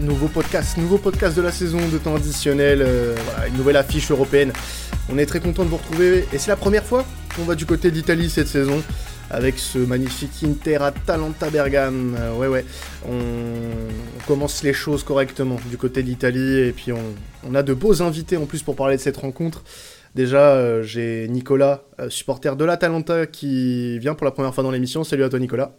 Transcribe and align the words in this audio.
Nouveau 0.00 0.28
podcast, 0.28 0.78
nouveau 0.78 0.96
podcast 0.96 1.36
de 1.36 1.42
la 1.42 1.52
saison 1.52 1.76
de 1.92 1.98
temps 1.98 2.16
additionnel, 2.16 2.80
euh, 2.80 3.14
une 3.48 3.56
nouvelle 3.58 3.76
affiche 3.76 4.10
européenne. 4.10 4.50
On 5.12 5.18
est 5.18 5.26
très 5.26 5.40
content 5.40 5.62
de 5.62 5.68
vous 5.68 5.76
retrouver 5.76 6.24
et 6.32 6.38
c'est 6.38 6.48
la 6.48 6.56
première 6.56 6.84
fois 6.84 7.04
qu'on 7.36 7.42
va 7.42 7.54
du 7.54 7.66
côté 7.66 7.90
d'Italie 7.90 8.30
cette 8.30 8.46
saison 8.46 8.82
avec 9.28 9.58
ce 9.58 9.76
magnifique 9.76 10.42
Inter 10.42 10.76
Atalanta 10.76 11.50
Bergame. 11.50 12.16
Euh, 12.18 12.34
ouais 12.34 12.46
ouais, 12.46 12.64
on... 13.06 14.26
commence 14.26 14.62
les 14.62 14.72
choses 14.72 15.02
correctement 15.02 15.58
du 15.68 15.76
côté 15.76 16.02
d'Italie 16.02 16.60
et 16.60 16.72
puis 16.72 16.92
on... 16.92 17.54
a 17.54 17.62
de 17.62 17.74
beaux 17.74 18.00
invités 18.00 18.38
en 18.38 18.46
plus 18.46 18.62
pour 18.62 18.76
parler 18.76 18.96
de 18.96 19.02
cette 19.02 19.18
rencontre. 19.18 19.64
Déjà, 20.14 20.54
euh, 20.54 20.82
j'ai 20.82 21.28
Nicolas, 21.28 21.84
supporter 22.08 22.56
de 22.56 22.64
l'Atalanta, 22.64 23.26
qui 23.26 23.98
vient 23.98 24.14
pour 24.14 24.24
la 24.24 24.30
première 24.30 24.54
fois 24.54 24.64
dans 24.64 24.70
l'émission. 24.70 25.04
Salut 25.04 25.24
à 25.24 25.28
toi 25.28 25.38
Nicolas. 25.38 25.76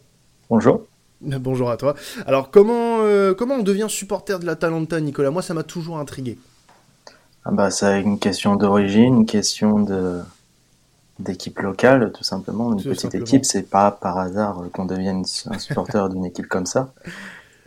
Bonjour. 0.47 0.85
Bonjour 1.39 1.69
à 1.69 1.77
toi. 1.77 1.95
Alors, 2.25 2.49
comment, 2.49 2.99
euh, 3.01 3.33
comment 3.33 3.55
on 3.55 3.63
devient 3.63 3.87
supporter 3.89 4.39
de 4.39 4.45
l'Atalanta, 4.45 4.99
Nicolas? 4.99 5.29
Moi, 5.29 5.41
ça 5.41 5.53
m'a 5.53 5.63
toujours 5.63 5.99
intrigué. 5.99 6.37
Ah 7.45 7.51
bah, 7.51 7.71
c'est 7.71 8.01
une 8.01 8.19
question 8.19 8.55
d'origine, 8.55 9.15
une 9.17 9.25
question 9.25 9.79
de 9.79 10.21
d'équipe 11.19 11.59
locale, 11.59 12.11
tout 12.13 12.23
simplement. 12.23 12.73
Une 12.73 12.81
petite 12.81 13.13
équipe, 13.13 13.45
c'est 13.45 13.69
pas 13.69 13.91
par 13.91 14.17
hasard 14.17 14.63
qu'on 14.73 14.85
devienne 14.85 15.23
un 15.51 15.59
supporter 15.59 16.09
d'une 16.09 16.25
équipe 16.25 16.47
comme 16.47 16.65
ça. 16.65 16.93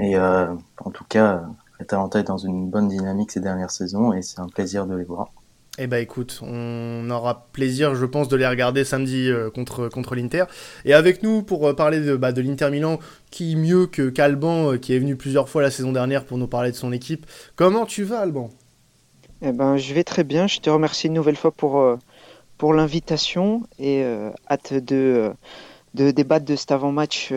Et 0.00 0.16
euh, 0.16 0.52
en 0.84 0.90
tout 0.90 1.04
cas, 1.08 1.44
l'Atalanta 1.78 2.18
est 2.18 2.24
dans 2.24 2.38
une 2.38 2.68
bonne 2.68 2.88
dynamique 2.88 3.30
ces 3.30 3.38
dernières 3.38 3.70
saisons 3.70 4.12
et 4.12 4.22
c'est 4.22 4.40
un 4.40 4.48
plaisir 4.48 4.86
de 4.86 4.96
les 4.96 5.04
voir. 5.04 5.30
Eh 5.76 5.88
bah 5.88 5.98
écoute, 5.98 6.38
on 6.40 7.10
aura 7.10 7.48
plaisir, 7.52 7.96
je 7.96 8.06
pense, 8.06 8.28
de 8.28 8.36
les 8.36 8.46
regarder 8.46 8.84
samedi 8.84 9.28
euh, 9.28 9.50
contre, 9.50 9.88
contre 9.88 10.14
l'Inter. 10.14 10.44
Et 10.84 10.94
avec 10.94 11.24
nous, 11.24 11.42
pour 11.42 11.66
euh, 11.66 11.74
parler 11.74 11.98
de, 11.98 12.14
bah, 12.14 12.30
de 12.30 12.40
l'Inter 12.40 12.70
Milan, 12.70 13.00
qui 13.32 13.56
mieux 13.56 13.86
que 13.86 14.08
qu'Alban, 14.08 14.72
euh, 14.72 14.76
qui 14.78 14.94
est 14.94 15.00
venu 15.00 15.16
plusieurs 15.16 15.48
fois 15.48 15.62
la 15.62 15.72
saison 15.72 15.90
dernière 15.90 16.26
pour 16.26 16.38
nous 16.38 16.46
parler 16.46 16.70
de 16.70 16.76
son 16.76 16.92
équipe. 16.92 17.26
Comment 17.56 17.86
tu 17.86 18.04
vas, 18.04 18.20
Alban? 18.20 18.50
Eh 19.42 19.50
ben, 19.50 19.76
je 19.76 19.94
vais 19.94 20.04
très 20.04 20.22
bien. 20.22 20.46
Je 20.46 20.60
te 20.60 20.70
remercie 20.70 21.08
une 21.08 21.14
nouvelle 21.14 21.34
fois 21.34 21.50
pour, 21.50 21.98
pour 22.56 22.72
l'invitation 22.72 23.64
et 23.80 24.04
hâte 24.48 24.74
de, 24.74 25.32
de 25.94 26.12
débattre 26.12 26.46
de 26.46 26.54
cet 26.54 26.70
avant-match 26.70 27.32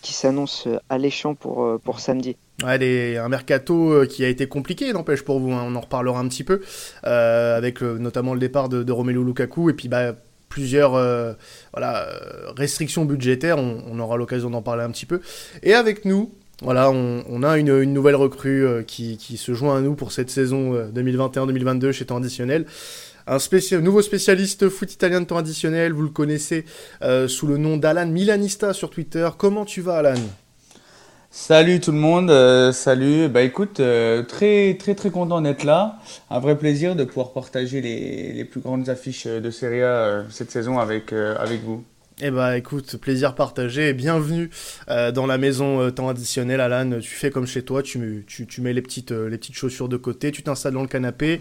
qui 0.00 0.12
s'annonce 0.12 0.68
alléchant 0.88 1.34
pour, 1.34 1.78
pour 1.84 2.00
samedi. 2.00 2.36
Ouais, 2.62 3.16
un 3.16 3.28
mercato 3.28 3.92
euh, 3.92 4.06
qui 4.06 4.24
a 4.24 4.28
été 4.28 4.46
compliqué, 4.46 4.92
n'empêche 4.92 5.22
pour 5.22 5.40
vous, 5.40 5.52
hein, 5.52 5.64
on 5.66 5.74
en 5.76 5.80
reparlera 5.80 6.20
un 6.20 6.28
petit 6.28 6.44
peu, 6.44 6.60
euh, 7.06 7.56
avec 7.56 7.80
notamment 7.80 8.34
le 8.34 8.40
départ 8.40 8.68
de, 8.68 8.92
Romelu 8.92 9.24
Lukaku, 9.24 9.70
et 9.70 9.72
puis 9.72 9.88
bah, 9.88 10.14
plusieurs 10.48 10.94
euh, 10.94 11.32
voilà, 11.72 12.06
restrictions 12.56 13.04
budgétaires, 13.04 13.58
on, 13.58 13.98
aura 13.98 14.16
l'occasion 14.16 14.50
d'en 14.50 14.62
parler 14.62 14.82
un 14.82 14.90
petit 14.90 15.06
peu. 15.06 15.20
Et 15.62 15.72
avec 15.74 16.04
nous, 16.04 16.32
voilà, 16.62 16.90
on, 16.90 17.42
a 17.42 17.56
une, 17.56 17.84
nouvelle 17.84 18.16
recrue 18.16 18.84
qui, 18.86 19.16
se 19.38 19.54
joint 19.54 19.78
à 19.78 19.80
nous 19.80 19.94
pour 19.94 20.12
cette 20.12 20.28
saison 20.28 20.74
2021-2022 20.94 21.92
chez 21.92 22.04
Temps 22.04 22.20
Un 23.30 23.80
nouveau 23.80 24.02
spécialiste 24.02 24.68
foot 24.68 24.92
italien 24.92 25.20
de 25.20 25.26
temps 25.26 25.38
additionnel, 25.38 25.92
vous 25.92 26.02
le 26.02 26.08
connaissez 26.08 26.64
sous 27.28 27.46
le 27.46 27.56
nom 27.56 27.76
d'Alan 27.76 28.06
Milanista 28.06 28.72
sur 28.72 28.90
Twitter. 28.90 29.28
Comment 29.38 29.64
tu 29.64 29.80
vas 29.80 29.98
Alan? 29.98 30.20
Salut 31.32 31.78
tout 31.78 31.92
le 31.92 31.98
monde, 31.98 32.28
euh, 32.28 32.72
salut. 32.72 33.28
Bah 33.28 33.42
écoute, 33.42 33.78
euh, 33.78 34.24
très 34.24 34.76
très 34.76 34.96
très 34.96 35.10
content 35.10 35.40
d'être 35.40 35.62
là. 35.62 36.00
Un 36.28 36.40
vrai 36.40 36.58
plaisir 36.58 36.96
de 36.96 37.04
pouvoir 37.04 37.32
partager 37.32 37.80
les, 37.80 38.44
plus 38.44 38.60
grandes 38.60 38.88
affiches 38.88 39.28
de 39.28 39.50
Serie 39.52 39.80
A 39.80 39.86
euh, 39.86 40.22
cette 40.28 40.50
saison 40.50 40.80
avec 40.80 41.12
vous. 41.12 41.84
Eh 42.22 42.30
bah 42.30 42.58
écoute, 42.58 42.98
plaisir 42.98 43.34
partagé 43.34 43.94
bienvenue 43.94 44.50
dans 44.88 45.26
la 45.26 45.38
maison 45.38 45.90
temps 45.90 46.10
additionnel 46.10 46.60
Alan. 46.60 47.00
Tu 47.00 47.08
fais 47.08 47.30
comme 47.30 47.46
chez 47.46 47.62
toi, 47.62 47.82
tu, 47.82 48.24
tu, 48.26 48.46
tu 48.46 48.60
mets 48.60 48.74
les 48.74 48.82
petites, 48.82 49.10
les 49.10 49.38
petites 49.38 49.54
chaussures 49.54 49.88
de 49.88 49.96
côté, 49.96 50.30
tu 50.30 50.42
t'installes 50.42 50.74
dans 50.74 50.82
le 50.82 50.88
canapé 50.88 51.40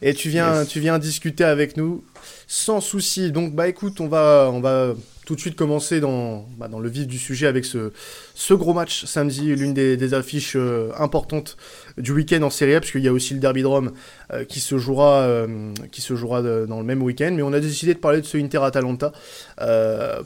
et 0.00 0.14
tu 0.14 0.28
viens, 0.28 0.64
tu 0.64 0.78
viens 0.78 1.00
discuter 1.00 1.42
avec 1.42 1.76
nous 1.76 2.04
sans 2.46 2.80
souci. 2.80 3.32
Donc 3.32 3.56
bah 3.56 3.66
écoute, 3.66 4.00
on 4.00 4.06
va, 4.06 4.48
on 4.52 4.60
va 4.60 4.94
tout 5.24 5.36
de 5.36 5.40
suite 5.40 5.54
commencer 5.54 6.00
dans, 6.00 6.46
bah, 6.58 6.68
dans 6.68 6.80
le 6.80 6.88
vif 6.88 7.06
du 7.06 7.18
sujet 7.18 7.46
avec 7.46 7.64
ce, 7.64 7.92
ce 8.34 8.54
gros 8.54 8.72
match 8.72 9.04
samedi, 9.04 9.54
l'une 9.54 9.72
des, 9.72 10.14
affiches 10.14 10.56
euh, 10.56 10.90
importantes 10.98 11.56
du 11.96 12.12
week-end 12.12 12.42
en 12.42 12.50
Serie 12.50 12.74
A, 12.74 12.80
puisqu'il 12.80 13.02
y 13.02 13.08
a 13.08 13.12
aussi 13.12 13.34
le 13.34 13.40
Derby 13.40 13.62
de 13.62 13.66
Rome 13.66 13.92
euh, 14.32 14.44
qui 14.44 14.60
se 14.60 14.78
jouera, 14.78 15.20
euh, 15.20 15.72
qui 15.92 16.00
se 16.00 16.16
jouera 16.16 16.42
dans 16.42 16.78
le 16.78 16.84
même 16.84 17.02
week-end. 17.02 17.32
Mais 17.34 17.42
on 17.42 17.52
a 17.52 17.60
décidé 17.60 17.94
de 17.94 17.98
parler 17.98 18.20
de 18.20 18.26
ce 18.26 18.36
Inter-Atalanta 18.36 19.12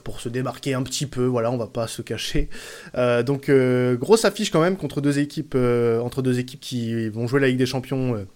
pour 0.04 0.20
se 0.20 0.28
démarquer 0.28 0.74
un 0.74 0.82
petit 0.82 1.06
peu, 1.06 1.24
voilà, 1.24 1.50
on 1.50 1.56
va 1.56 1.66
pas 1.66 1.86
se 1.86 2.02
cacher. 2.02 2.48
donc, 2.94 3.50
grosse 3.50 4.24
affiche 4.24 4.50
quand 4.50 4.60
même 4.60 4.76
contre 4.76 5.00
deux 5.00 5.18
équipes, 5.18 5.56
entre 6.02 6.22
deux 6.22 6.38
équipes 6.38 6.60
qui 6.60 7.08
vont 7.08 7.26
jouer 7.26 7.40
la 7.40 7.48
Ligue 7.48 7.58
des 7.58 7.66
Champions. 7.66 8.26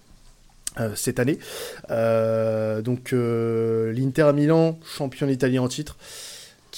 cette 0.95 1.19
année. 1.19 1.39
donc 1.89 3.13
l'Inter 3.13 4.33
Milan, 4.35 4.79
champion 4.85 5.29
italien 5.29 5.63
en 5.63 5.69
titre, 5.69 5.97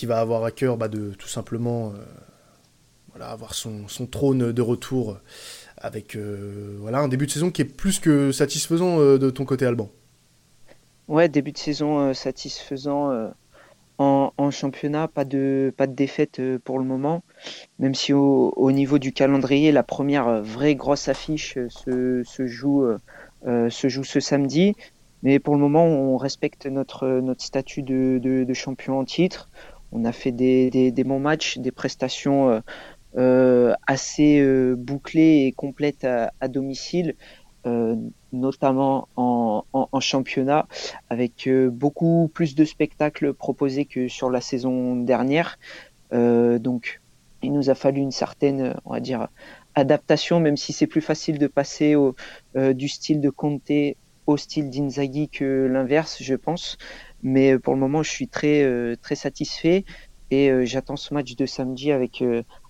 qui 0.03 0.07
va 0.07 0.19
avoir 0.19 0.43
à 0.43 0.51
cœur 0.51 0.77
bah, 0.77 0.89
de 0.89 1.13
tout 1.13 1.29
simplement 1.29 1.91
euh, 1.91 2.05
voilà, 3.11 3.31
avoir 3.31 3.55
son, 3.55 3.87
trône 4.11 4.51
de 4.51 4.61
retour 4.61 5.17
avec 5.77 6.17
euh, 6.17 6.77
voilà, 6.81 6.99
un 6.99 7.07
début 7.07 7.27
de 7.27 7.31
saison 7.31 7.53
qui 7.53 7.63
est 7.63 7.67
plus 7.67 8.01
que 8.01 8.33
satisfaisant 8.33 8.99
euh, 8.99 9.17
de 9.17 9.31
ton 9.31 9.45
côté, 9.45 9.65
Alban. 9.65 9.91
Ouais, 11.07 11.29
début 11.29 11.53
de 11.53 11.59
saison 11.59 12.13
satisfaisant 12.15 13.31
en, 13.99 14.51
championnat, 14.51 15.07
pas 15.07 15.25
de, 15.25 15.73
pas 15.77 15.87
de 15.87 15.95
défaite 15.95 16.43
pour 16.65 16.81
le 16.81 16.85
moment, 16.85 17.23
même 17.79 17.95
si 17.95 18.13
au, 18.13 18.73
niveau 18.73 18.99
du 18.99 19.13
calendrier, 19.13 19.71
la 19.71 19.85
première 19.85 20.43
vraie 20.43 20.75
grosse 20.75 21.07
affiche 21.07 21.59
se, 21.69 22.25
joue, 22.45 22.89
ce 23.47 24.21
samedi. 24.21 24.75
Mais 25.23 25.39
pour 25.39 25.55
le 25.55 25.61
moment, 25.61 25.85
on 25.85 26.17
respecte 26.17 26.67
notre, 26.67 27.23
statut 27.39 27.83
de 27.83 28.55
champion 28.55 28.99
en 28.99 29.05
titre. 29.05 29.49
On 29.93 30.05
a 30.05 30.13
fait 30.13 30.33
des, 30.33 31.05
bons 31.05 31.21
matchs, 31.21 31.59
des 31.59 31.71
prestations 31.71 32.49
euh, 32.49 32.61
euh, 33.19 33.75
assez 33.87 34.41
euh, 34.41 34.75
bouclées 34.77 35.47
et 35.47 35.53
complètes 35.53 36.05
à, 36.05 36.49
domicile, 36.49 37.15
notamment 38.33 39.09
en, 39.15 40.01
championnat, 40.01 40.67
avec 41.11 41.49
beaucoup 41.71 42.29
plus 42.35 42.57
de 42.57 42.65
spectacles 42.65 43.35
proposés 43.35 43.85
que 43.85 44.09
sur 44.09 44.31
la 44.31 44.41
saison 44.41 44.97
dernière. 44.97 45.59
donc, 46.11 47.01
il 47.45 47.53
nous 47.53 47.71
a 47.71 47.75
fallu 47.75 48.01
une 48.01 48.13
certaine, 48.13 48.75
on 48.85 48.93
va 48.93 49.01
dire, 49.01 49.29
adaptation, 49.75 50.41
même 50.41 50.57
si 50.57 50.73
c'est 50.73 50.89
plus 50.89 51.01
facile 51.01 51.39
de 51.39 51.47
passer 51.47 51.95
du 52.57 52.89
style 52.89 53.21
de 53.21 53.31
Conte 53.31 53.71
au 54.27 54.37
style 54.37 54.71
d'Inzaghi 54.71 55.29
que 55.29 55.69
l'inverse, 55.71 56.19
je 56.21 56.35
pense. 56.35 56.79
Mais 57.23 57.53
euh, 57.53 57.59
pour 57.59 57.75
le 57.75 57.81
moment, 57.81 58.03
je 58.03 58.11
suis 58.11 58.29
très, 58.29 58.63
euh, 58.63 58.97
très 59.01 59.15
satisfait 59.15 59.85
et 60.31 60.51
euh, 60.51 60.65
j'attends 60.65 60.97
ce 60.97 61.15
match 61.15 61.35
de 61.37 61.47
samedi 61.47 61.93
avec, 61.93 62.25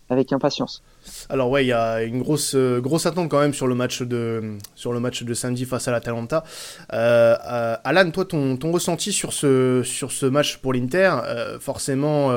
avec 0.09 0.33
impatience. 0.33 0.83
Alors 1.29 1.51
ouais, 1.51 1.65
il 1.65 1.69
y 1.69 1.73
a 1.73 2.03
une 2.03 2.21
grosse 2.21 2.55
grosse 2.55 3.07
attente 3.07 3.29
quand 3.29 3.41
même 3.41 3.55
sur 3.55 3.67
le 3.67 3.75
match 3.75 4.03
de 4.03 4.57
sur 4.75 4.93
le 4.93 5.01
match 5.01 5.23
de 5.23 5.35
samedi 5.35 5.65
face 5.65 5.89
à 5.89 5.91
l'Atalanta. 5.91 6.45
Alan, 6.91 8.11
toi 8.11 8.25
ton, 8.25 8.57
ton, 8.57 8.73
ressenti 8.73 9.13
sur 9.13 9.33
ce 9.33 9.83
sur 9.85 10.13
ce 10.13 10.27
match 10.27 10.59
pour 10.59 10.75
l'Inter, 10.75 11.13
forcément, 11.61 12.29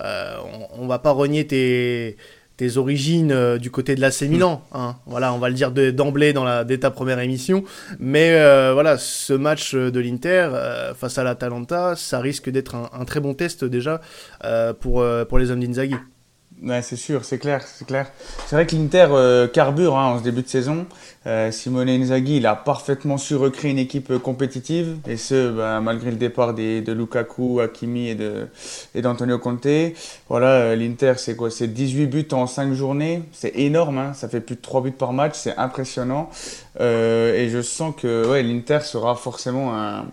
on, 0.00 0.68
on, 0.78 0.86
va 0.86 0.98
pas 0.98 1.12
renier 1.12 1.46
tes 1.46 2.16
tes 2.62 2.76
origines 2.76 3.32
euh, 3.32 3.58
du 3.58 3.72
côté 3.72 3.96
de 3.96 4.00
l'AC 4.00 4.22
Milan. 4.22 4.62
Hein. 4.72 4.94
Voilà, 5.06 5.34
on 5.34 5.38
va 5.38 5.48
le 5.48 5.54
dire 5.56 5.72
d'emblée 5.72 6.32
dans 6.32 6.44
la, 6.44 6.62
dès 6.62 6.78
ta 6.78 6.92
première 6.92 7.18
émission. 7.18 7.64
Mais 7.98 8.34
euh, 8.34 8.70
voilà, 8.72 8.98
ce 8.98 9.32
match 9.32 9.74
de 9.74 9.98
l'Inter 9.98 10.50
euh, 10.52 10.94
face 10.94 11.18
à 11.18 11.24
l'Atalanta, 11.24 11.96
ça 11.96 12.20
risque 12.20 12.50
d'être 12.50 12.76
un, 12.76 12.88
un, 12.92 13.04
très 13.04 13.18
bon 13.18 13.34
test 13.34 13.64
déjà 13.64 14.00
pour, 14.78 15.04
pour 15.28 15.38
les 15.38 15.50
hommes 15.50 15.60
d'Inzaghi. 15.60 15.96
C'est 16.82 16.96
sûr, 16.96 17.24
c'est 17.24 17.38
clair, 17.38 17.62
c'est 17.66 17.86
clair. 17.86 18.10
C'est 18.46 18.54
vrai 18.54 18.66
que 18.66 18.76
l'Inter 18.76 19.08
euh, 19.10 19.48
carbure 19.48 19.98
hein, 19.98 20.14
en 20.14 20.18
ce 20.18 20.22
début 20.22 20.42
de 20.42 20.48
saison. 20.48 20.86
Euh, 21.26 21.52
Simone 21.52 21.88
Inzaghi, 21.88 22.38
il 22.38 22.46
a 22.46 22.56
parfaitement 22.56 23.16
su 23.16 23.36
recréer 23.36 23.70
une 23.70 23.78
équipe 23.78 24.10
euh, 24.10 24.18
compétitive, 24.18 24.96
et 25.06 25.16
ce, 25.16 25.50
bah, 25.50 25.80
malgré 25.80 26.10
le 26.10 26.16
départ 26.16 26.52
de 26.52 26.92
Lukaku, 26.92 27.60
Hakimi 27.60 28.16
et 28.94 29.02
d'Antonio 29.02 29.38
Conte. 29.38 29.66
Voilà, 30.28 30.48
euh, 30.48 30.76
l'Inter, 30.76 31.14
c'est 31.18 31.36
quoi? 31.36 31.50
C'est 31.50 31.68
18 31.68 32.06
buts 32.06 32.28
en 32.32 32.46
5 32.48 32.72
journées, 32.72 33.22
c'est 33.32 33.56
énorme, 33.56 33.98
hein, 33.98 34.12
ça 34.14 34.28
fait 34.28 34.40
plus 34.40 34.56
de 34.56 34.60
3 34.60 34.82
buts 34.82 34.90
par 34.90 35.12
match, 35.12 35.34
c'est 35.34 35.56
impressionnant. 35.56 36.28
et 36.80 37.48
je 37.50 37.62
sens 37.62 37.94
que 37.96 38.40
l'Inter 38.40 38.80
sera 38.80 39.14
forcément 39.14 39.76
un 39.76 40.06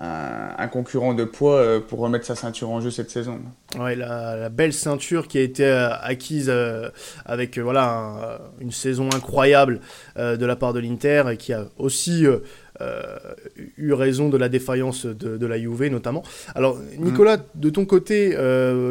un, 0.00 0.68
concurrent 0.68 1.14
de 1.14 1.24
poids 1.24 1.56
euh, 1.56 1.80
pour 1.80 2.00
remettre 2.00 2.24
sa 2.24 2.34
ceinture 2.34 2.70
en 2.70 2.80
jeu 2.80 2.90
cette 2.90 3.10
saison. 3.10 3.40
Ouais, 3.78 3.94
la, 3.94 4.48
belle 4.48 4.72
ceinture 4.72 5.28
qui 5.28 5.38
a 5.38 5.42
été 5.42 5.64
euh, 5.64 5.90
acquise 6.00 6.48
euh, 6.48 6.88
avec 7.24 7.58
voilà 7.58 8.40
une 8.60 8.72
saison 8.72 9.08
incroyable 9.14 9.80
de 10.16 10.46
la 10.46 10.56
part 10.56 10.72
de 10.72 10.80
l'Inter 10.80 11.24
et 11.30 11.36
qui 11.36 11.52
a 11.52 11.66
aussi 11.78 12.24
eu 13.76 13.92
raison 13.92 14.28
de 14.28 14.36
la 14.36 14.48
défaillance 14.48 15.06
de, 15.06 15.46
la 15.46 15.58
Juve 15.58 15.88
notamment. 15.88 16.22
Alors 16.54 16.78
Nicolas, 16.98 17.38
de 17.54 17.70
ton 17.70 17.84
côté, 17.84 18.36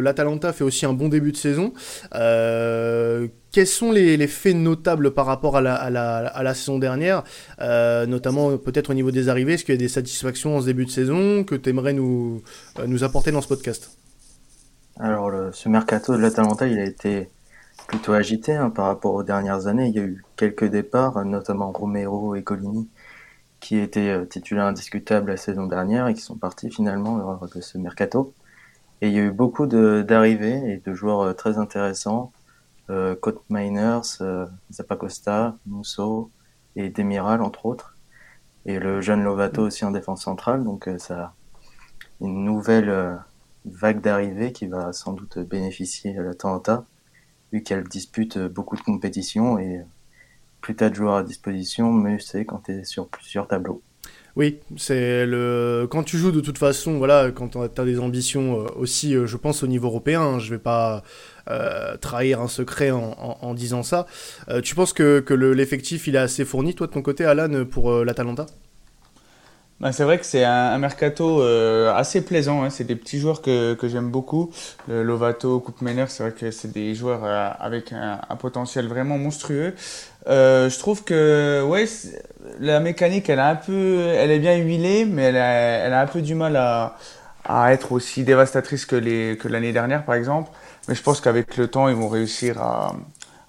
l'Atalanta 0.01 0.53
fait 0.53 0.63
aussi 0.63 0.85
un 0.85 0.93
bon 0.93 1.09
début 1.09 1.31
de 1.31 1.37
saison. 1.37 1.73
Quels 2.11 3.67
sont 3.67 3.91
les, 3.91 4.27
faits 4.27 4.55
notables 4.55 5.11
par 5.11 5.25
rapport 5.25 5.57
à 5.57 5.61
la, 5.61 6.53
saison 6.53 6.79
dernière, 6.79 7.23
notamment 7.59 8.57
peut-être 8.57 8.91
au 8.91 8.93
niveau 8.93 9.11
des 9.11 9.29
arrivées 9.29 9.53
Est-ce 9.53 9.65
qu'il 9.65 9.75
y 9.75 9.77
a 9.77 9.79
des 9.79 9.89
satisfactions 9.89 10.57
en 10.57 10.61
ce 10.61 10.67
début 10.67 10.85
de 10.85 10.91
saison 10.91 11.43
que 11.43 11.55
tu 11.55 11.69
aimerais 11.69 11.93
nous, 11.93 12.41
nous 12.85 13.03
apporter 13.03 13.31
dans 13.31 13.41
ce 13.41 13.47
podcast? 13.47 13.97
Alors, 14.99 15.31
ce 15.53 15.69
mercato 15.69 16.15
de 16.15 16.21
l'Atalanta, 16.21 16.67
il 16.67 16.77
a 16.77 16.85
été 16.85 17.29
plutôt 17.87 18.13
agité 18.13 18.55
hein, 18.55 18.69
par 18.69 18.85
rapport 18.85 19.13
aux 19.13 19.23
dernières 19.23 19.67
années. 19.67 19.87
Il 19.87 19.95
y 19.95 19.99
a 19.99 20.03
eu 20.03 20.23
quelques 20.35 20.65
départs, 20.65 21.23
notamment 21.25 21.71
Romero 21.71 22.35
et 22.35 22.43
Colini, 22.43 22.89
qui 23.61 23.77
étaient 23.77 24.09
euh, 24.09 24.25
titulaires 24.25 24.65
indiscutables 24.65 25.31
la 25.31 25.37
saison 25.37 25.67
dernière 25.67 26.07
et 26.07 26.13
qui 26.13 26.21
sont 26.21 26.37
partis 26.37 26.69
finalement 26.69 27.17
lors 27.17 27.47
de 27.47 27.61
ce 27.61 27.77
mercato. 27.77 28.33
Et 29.01 29.07
il 29.07 29.13
y 29.13 29.19
a 29.19 29.23
eu 29.23 29.31
beaucoup 29.31 29.65
d'arrivées 29.67 30.73
et 30.73 30.77
de 30.77 30.93
joueurs 30.93 31.21
euh, 31.21 31.33
très 31.33 31.57
intéressants. 31.57 32.33
Euh, 32.89 33.15
Cote 33.15 33.41
Miners, 33.49 34.21
euh, 34.21 34.45
Zappacosta, 34.71 35.55
Musso 35.65 36.29
et 36.75 36.89
Demiral 36.89 37.41
entre 37.41 37.65
autres. 37.65 37.95
Et 38.65 38.79
le 38.79 39.01
jeune 39.01 39.23
Lovato 39.23 39.61
aussi 39.63 39.85
en 39.85 39.91
défense 39.91 40.23
centrale. 40.23 40.63
Donc 40.63 40.89
ça 40.97 41.33
une 42.19 42.43
nouvelle 42.43 43.19
vague 43.65 44.01
d'arrivées 44.01 44.51
qui 44.51 44.67
va 44.67 44.93
sans 44.93 45.13
doute 45.13 45.39
bénéficier 45.39 46.17
à 46.17 46.21
l'Atalanta 46.21 46.85
vu 47.51 47.63
qu'elle 47.63 47.83
dispute 47.83 48.37
euh, 48.37 48.49
beaucoup 48.49 48.75
de 48.75 48.81
compétitions 48.81 49.57
et 49.59 49.79
euh, 49.79 49.83
plus 50.61 50.75
tu 50.75 50.83
as 50.83 50.89
de 50.89 50.95
joueurs 50.95 51.15
à 51.15 51.23
disposition, 51.23 51.91
mieux 51.91 52.19
c'est 52.19 52.45
quand 52.45 52.63
tu 52.65 52.85
sur 52.85 53.07
plusieurs 53.07 53.47
tableaux. 53.47 53.81
Oui, 54.37 54.59
c'est 54.77 55.25
le 55.25 55.87
quand 55.91 56.03
tu 56.03 56.17
joues 56.17 56.31
de 56.31 56.39
toute 56.39 56.57
façon, 56.57 56.97
voilà, 56.97 57.31
quand 57.31 57.49
tu 57.49 57.83
des 57.83 57.99
ambitions 57.99 58.61
euh, 58.61 58.67
aussi, 58.77 59.13
je 59.13 59.37
pense 59.37 59.61
au 59.63 59.67
niveau 59.67 59.87
européen, 59.87 60.21
hein, 60.21 60.39
je 60.39 60.51
vais 60.51 60.59
pas 60.59 61.03
trahir 61.99 62.39
un 62.39 62.47
secret 62.47 62.91
en, 62.91 63.53
disant 63.53 63.83
ça. 63.83 64.05
tu 64.63 64.73
penses 64.73 64.93
que, 64.93 65.19
que 65.19 65.33
l'effectif 65.33 66.07
il 66.07 66.15
est 66.15 66.19
assez 66.19 66.45
fourni, 66.45 66.75
toi 66.75 66.87
de 66.87 66.93
ton 66.93 67.01
côté, 67.01 67.25
Alan, 67.25 67.65
pour 67.65 67.91
l'Atalanta? 68.05 68.45
Bah, 69.81 69.91
c'est 69.91 70.03
vrai 70.03 70.19
que 70.19 70.25
c'est 70.27 70.43
un, 70.43 70.77
mercato 70.77 71.41
euh, 71.41 71.91
assez 71.95 72.21
plaisant. 72.21 72.63
Hein. 72.63 72.69
C'est 72.69 72.83
des 72.83 72.95
petits 72.95 73.19
joueurs 73.19 73.41
que, 73.41 73.73
que 73.73 73.87
j'aime 73.87 74.11
beaucoup. 74.11 74.51
Le 74.87 75.01
Lovato, 75.01 75.59
Coupe 75.59 75.79
c'est 76.07 76.23
vrai 76.23 76.31
que 76.33 76.51
c'est 76.51 76.71
des 76.71 76.93
joueurs 76.93 77.21
euh, 77.23 77.49
avec 77.59 77.91
un, 77.91 78.19
potentiel 78.35 78.87
vraiment 78.87 79.17
monstrueux. 79.17 79.73
Euh, 80.27 80.69
je 80.69 80.77
trouve 80.77 81.03
que 81.03 81.63
ouais, 81.67 81.85
la 82.59 82.79
mécanique, 82.79 83.27
elle 83.27 83.39
a 83.39 83.49
un 83.49 83.55
peu, 83.55 84.05
elle 84.15 84.29
est 84.29 84.39
bien 84.39 84.55
huilée, 84.57 85.05
mais 85.05 85.23
elle 85.23 85.37
a, 85.37 85.51
elle 85.51 85.93
a 85.93 86.01
un 86.01 86.07
peu 86.07 86.21
du 86.21 86.35
mal 86.35 86.57
à, 86.57 86.95
à 87.43 87.73
être 87.73 87.91
aussi 87.91 88.23
dévastatrice 88.23 88.85
que 88.85 88.95
les 88.95 89.35
que 89.35 89.47
l'année 89.47 89.73
dernière, 89.73 90.05
par 90.05 90.13
exemple. 90.13 90.51
Mais 90.87 90.93
je 90.93 91.01
pense 91.01 91.21
qu'avec 91.21 91.57
le 91.57 91.67
temps, 91.67 91.89
ils 91.89 91.95
vont 91.95 92.07
réussir 92.07 92.61
à, 92.61 92.93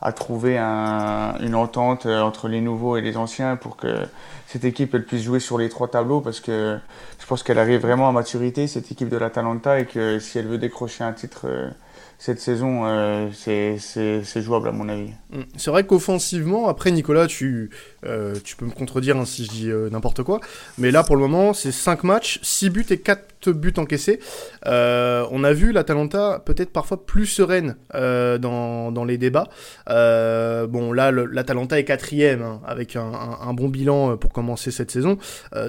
à 0.02 0.12
trouver 0.12 0.58
un, 0.58 1.34
une 1.40 1.54
entente 1.54 2.06
entre 2.06 2.48
les 2.48 2.60
nouveaux 2.60 2.96
et 2.96 3.00
les 3.00 3.16
anciens 3.16 3.56
pour 3.56 3.76
que 3.76 4.06
cette 4.46 4.64
équipe 4.64 4.94
elle 4.94 5.04
puisse 5.04 5.22
jouer 5.22 5.40
sur 5.40 5.56
les 5.56 5.68
trois 5.68 5.88
tableaux 5.88 6.20
parce 6.20 6.40
que 6.40 6.78
je 7.18 7.26
pense 7.26 7.42
qu'elle 7.42 7.58
arrive 7.58 7.80
vraiment 7.80 8.08
à 8.08 8.12
maturité 8.12 8.66
cette 8.66 8.90
équipe 8.92 9.08
de 9.08 9.16
l'Atalanta 9.16 9.78
et 9.78 9.86
que 9.86 10.18
si 10.18 10.38
elle 10.38 10.46
veut 10.46 10.58
décrocher 10.58 11.04
un 11.04 11.12
titre 11.12 11.42
euh, 11.46 11.70
cette 12.22 12.38
saison, 12.38 12.86
euh, 12.86 13.30
c'est 13.34 14.42
jouable 14.42 14.68
à 14.68 14.70
mon 14.70 14.88
avis. 14.88 15.10
Mm. 15.32 15.40
C'est 15.56 15.72
vrai 15.72 15.84
qu'offensivement, 15.84 16.68
après 16.68 16.92
Nicolas, 16.92 17.26
tu, 17.26 17.70
euh, 18.06 18.36
peux 18.56 18.64
me 18.64 18.70
contredire 18.70 19.16
hein, 19.16 19.24
si 19.24 19.44
je 19.44 19.50
dis 19.50 19.68
euh, 19.68 19.90
n'importe 19.90 20.22
quoi, 20.22 20.38
mais 20.78 20.92
là 20.92 21.02
pour 21.02 21.16
le 21.16 21.22
moment, 21.22 21.52
c'est 21.52 21.72
5 21.72 22.04
matchs, 22.04 22.38
6 22.42 22.70
buts 22.70 22.86
et 22.90 22.98
4 22.98 23.50
buts 23.50 23.74
encaissés. 23.76 24.20
on 24.64 25.44
a 25.44 25.52
vu 25.52 25.72
l'Atalanta 25.72 26.40
peut-être 26.46 26.70
parfois 26.70 27.04
plus 27.04 27.26
sereine 27.26 27.74
dans, 27.92 29.04
les 29.04 29.18
débats. 29.18 29.48
bon, 29.88 30.92
là, 30.92 31.10
l'Atalanta 31.10 31.76
est 31.80 31.84
quatrième 31.84 32.42
hein, 32.42 32.60
avec 32.64 32.94
un, 32.94 33.10
un, 33.40 33.52
bon 33.52 33.68
bilan 33.68 34.16
pour 34.16 34.32
commencer 34.32 34.70
cette 34.70 34.92
saison. 34.92 35.18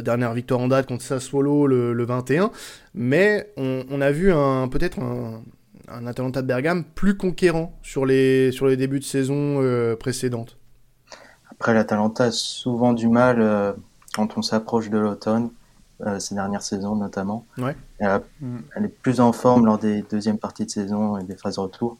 dernière 0.03 0.35
victoire 0.35 0.59
en 0.59 0.67
date 0.67 0.85
contre 0.85 1.03
Sassuolo 1.03 1.65
le, 1.65 1.93
le 1.93 2.05
21. 2.05 2.51
Mais 2.93 3.51
on, 3.57 3.85
on 3.89 4.01
a 4.01 4.11
vu 4.11 4.31
peut-être 4.69 4.99
un 4.99 5.41
un 5.87 6.07
Atalanta 6.07 6.41
de 6.41 6.47
Bergame 6.47 6.83
plus 6.83 7.17
conquérant 7.17 7.77
sur 7.81 8.05
les, 8.05 8.51
sur 8.51 8.67
les 8.67 8.77
débuts 8.77 8.99
de 8.99 9.03
saison 9.03 9.61
euh, 9.61 9.95
précédentes 9.95 10.57
Après, 11.51 11.73
l'Atalanta 11.73 12.25
a 12.25 12.31
souvent 12.31 12.93
du 12.93 13.07
mal 13.07 13.41
euh, 13.41 13.73
quand 14.15 14.37
on 14.37 14.41
s'approche 14.41 14.89
de 14.89 14.97
l'automne, 14.97 15.49
euh, 16.01 16.19
ces 16.19 16.35
dernières 16.35 16.61
saisons 16.61 16.95
notamment. 16.95 17.45
Ouais. 17.57 17.75
Elle, 17.99 18.21
est 18.85 18.87
plus 18.87 19.19
en 19.19 19.31
forme 19.31 19.65
lors 19.65 19.77
des 19.77 20.03
deuxièmes 20.03 20.37
parties 20.37 20.65
de 20.65 20.71
saison 20.71 21.17
et 21.17 21.23
des 21.23 21.35
phases 21.35 21.55
de 21.55 21.61
retour. 21.61 21.97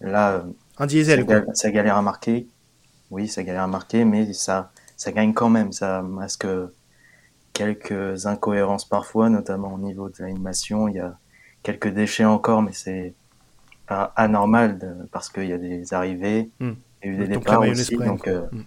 Là, 0.00 0.44
un 0.78 0.86
diesel, 0.86 1.24
ça, 1.54 1.70
galère 1.70 1.96
à 1.96 2.02
marquer. 2.02 2.46
Oui, 3.10 3.28
ça 3.28 3.42
galère 3.42 3.62
à 3.62 3.68
marquer, 3.68 4.04
mais 4.04 4.32
ça, 4.32 4.72
ça 4.96 5.12
gagne 5.12 5.32
quand 5.32 5.48
même. 5.48 5.72
Ça 5.72 6.02
masque 6.02 6.46
quelques 7.52 8.26
incohérences 8.26 8.86
parfois, 8.86 9.30
notamment 9.30 9.72
au 9.74 9.78
niveau 9.78 10.08
de 10.08 10.14
l'animation. 10.18 10.88
Il 10.88 10.96
y 10.96 11.00
a 11.00 11.16
quelques 11.64 11.88
déchets 11.88 12.24
encore, 12.24 12.62
mais 12.62 12.72
c'est 12.72 13.14
pas 13.88 14.12
anormal 14.14 14.78
parce 15.10 15.28
qu'il 15.28 15.48
y 15.48 15.52
a 15.52 15.58
des 15.58 15.92
arrivées, 15.92 16.50
hmm. 16.60 16.72
il 17.02 17.10
y 17.10 17.10
a 17.10 17.14
eu 17.14 17.18
des 17.18 17.26
départs 17.26 17.60
aussi, 17.62 17.96
donc 17.96 18.28
euh, 18.28 18.42
hmm. 18.52 18.62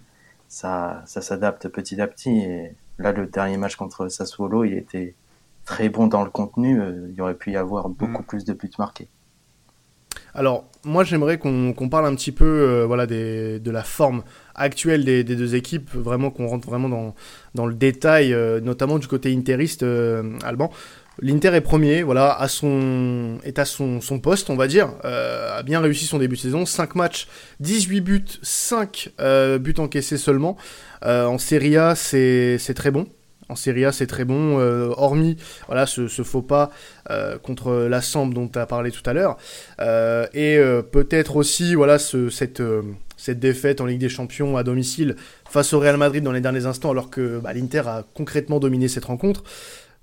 ça, 0.48 1.02
ça 1.06 1.22
s'adapte 1.22 1.68
petit 1.68 1.98
à 2.02 2.06
petit. 2.06 2.40
Et 2.40 2.72
là, 2.98 3.12
le 3.12 3.26
dernier 3.26 3.56
match 3.56 3.76
contre 3.76 4.08
Sassuolo, 4.08 4.64
il 4.64 4.74
était 4.74 5.14
très 5.64 5.88
bon 5.88 6.06
dans 6.08 6.24
le 6.24 6.30
contenu. 6.30 6.80
Euh, 6.80 7.06
il 7.08 7.14
y 7.14 7.20
aurait 7.22 7.34
pu 7.34 7.52
y 7.52 7.56
avoir 7.56 7.88
beaucoup 7.88 8.22
hmm. 8.22 8.26
plus 8.26 8.44
de 8.44 8.52
buts 8.52 8.70
marqués. 8.78 9.08
Alors, 10.34 10.66
moi, 10.84 11.04
j'aimerais 11.04 11.38
qu'on 11.38 11.88
parle 11.90 12.06
un 12.06 12.14
petit 12.14 12.32
peu 12.32 12.44
euh, 12.44 12.84
voilà, 12.86 13.06
des, 13.06 13.60
de 13.60 13.70
la 13.70 13.82
forme 13.82 14.22
actuelle 14.54 15.04
des, 15.04 15.24
des 15.24 15.36
deux 15.36 15.54
équipes, 15.54 15.90
vraiment 15.94 16.30
qu'on 16.30 16.46
rentre 16.46 16.68
vraiment 16.68 16.88
dans, 16.88 17.14
dans 17.54 17.66
le 17.66 17.74
détail, 17.74 18.36
notamment 18.62 18.98
du 18.98 19.08
côté 19.08 19.34
interiste, 19.34 19.84
Alban. 20.44 20.70
L'Inter 21.20 21.48
est 21.54 21.60
premier, 21.60 22.02
voilà, 22.02 22.32
à 22.32 22.46
son, 22.46 23.38
est 23.42 23.58
à 23.58 23.64
son, 23.64 24.00
poste, 24.22 24.50
on 24.50 24.56
va 24.56 24.68
dire, 24.68 24.90
euh, 25.04 25.58
a 25.58 25.62
bien 25.62 25.80
réussi 25.80 26.06
son 26.06 26.18
début 26.18 26.36
de 26.36 26.40
saison, 26.40 26.64
5 26.64 26.94
matchs, 26.94 27.26
18 27.60 28.00
buts, 28.00 28.24
5 28.42 29.12
euh, 29.20 29.58
buts 29.58 29.74
encaissés 29.78 30.16
seulement. 30.16 30.56
Euh, 31.04 31.26
en 31.26 31.38
Serie 31.38 31.76
A, 31.76 31.94
c'est 31.96 32.58
très 32.74 32.90
bon. 32.90 33.06
En 33.48 33.56
Serie 33.56 33.84
A, 33.84 33.92
c'est 33.92 34.06
très 34.06 34.24
bon, 34.24 34.58
hormis 34.98 35.38
voilà, 35.68 35.86
ce, 35.86 36.06
faux 36.08 36.42
pas 36.42 36.70
contre 37.42 37.72
la 37.72 38.02
Samp 38.02 38.28
dont 38.28 38.46
tu 38.46 38.58
as 38.58 38.66
parlé 38.66 38.90
tout 38.90 39.08
à 39.08 39.14
l'heure. 39.14 39.38
et 40.34 40.60
peut-être 40.92 41.36
aussi 41.36 41.74
voilà, 41.74 41.98
ce, 41.98 42.28
cette, 42.28 42.62
cette 43.16 43.40
défaite 43.40 43.80
en 43.80 43.86
Ligue 43.86 44.00
des 44.00 44.10
Champions 44.10 44.58
à 44.58 44.64
domicile 44.64 45.16
face 45.48 45.72
au 45.72 45.80
Real 45.80 45.96
Madrid 45.96 46.22
dans 46.22 46.32
les 46.32 46.42
derniers 46.42 46.66
instants, 46.66 46.90
alors 46.90 47.08
que 47.08 47.38
bah, 47.38 47.54
l'Inter 47.54 47.82
a 47.86 48.04
concrètement 48.14 48.60
dominé 48.60 48.86
cette 48.86 49.06
rencontre. 49.06 49.44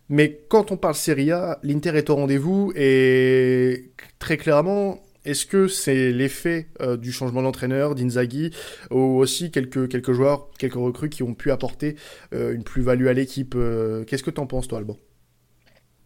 Mais 0.09 0.41
quand 0.49 0.71
on 0.71 0.77
parle 0.77 0.95
Serie 0.95 1.31
A, 1.31 1.59
l'Inter 1.63 1.95
est 1.95 2.09
au 2.09 2.15
rendez-vous 2.15 2.71
et 2.75 3.91
très 4.19 4.37
clairement, 4.37 4.99
est-ce 5.25 5.47
que 5.47 5.67
c'est 5.67 6.11
l'effet 6.11 6.67
euh, 6.81 6.97
du 6.97 7.11
changement 7.11 7.41
d'entraîneur, 7.41 7.95
d'Inzaghi, 7.95 8.51
ou 8.91 9.17
aussi 9.17 9.49
quelques, 9.49 9.89
quelques 9.89 10.11
joueurs, 10.11 10.49
quelques 10.59 10.75
recrues 10.75 11.09
qui 11.09 11.23
ont 11.23 11.33
pu 11.33 11.51
apporter 11.51 11.95
euh, 12.33 12.53
une 12.53 12.63
plus-value 12.63 13.07
à 13.07 13.13
l'équipe 13.13 13.55
euh, 13.55 14.03
Qu'est-ce 14.05 14.21
que 14.21 14.29
tu 14.29 14.39
en 14.39 14.45
penses, 14.45 14.67
toi, 14.67 14.77
Alban? 14.77 14.97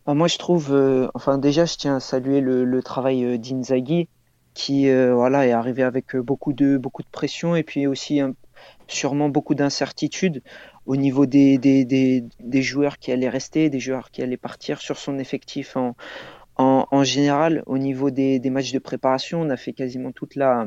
Ah, 0.05 0.13
Moi, 0.13 0.29
je 0.29 0.37
trouve, 0.37 0.73
enfin, 1.13 1.37
déjà, 1.37 1.65
je 1.65 1.75
tiens 1.75 1.97
à 1.97 1.99
saluer 1.99 2.39
le, 2.39 2.81
travail 2.81 3.37
d'Inzaghi, 3.37 4.07
qui 4.53 4.89
voilà, 4.89 5.45
est 5.45 5.51
arrivé 5.51 5.83
avec 5.83 6.15
beaucoup 6.15 6.53
de, 6.53 6.77
beaucoup 6.77 7.03
de 7.03 7.09
pression 7.11 7.55
et 7.55 7.63
puis 7.63 7.85
aussi 7.85 8.21
sûrement 8.87 9.29
beaucoup 9.29 9.53
d'incertitudes 9.53 10.41
au 10.89 10.95
niveau 10.95 11.27
des, 11.27 11.59
des, 11.59 11.85
des, 11.85 12.61
joueurs 12.63 12.97
qui 12.97 13.11
allaient 13.11 13.29
rester, 13.29 13.69
des 13.69 13.79
joueurs 13.79 14.09
qui 14.09 14.23
allaient 14.23 14.37
partir 14.37 14.81
sur 14.81 14.97
son 14.97 15.19
effectif 15.19 15.77
en, 15.77 15.95
en, 16.55 17.03
général. 17.03 17.61
Au 17.67 17.77
niveau 17.77 18.09
des, 18.09 18.39
des, 18.39 18.49
matchs 18.49 18.71
de 18.71 18.79
préparation, 18.79 19.39
on 19.39 19.51
a 19.51 19.55
fait 19.55 19.73
quasiment 19.73 20.11
toute 20.11 20.33
la, 20.33 20.65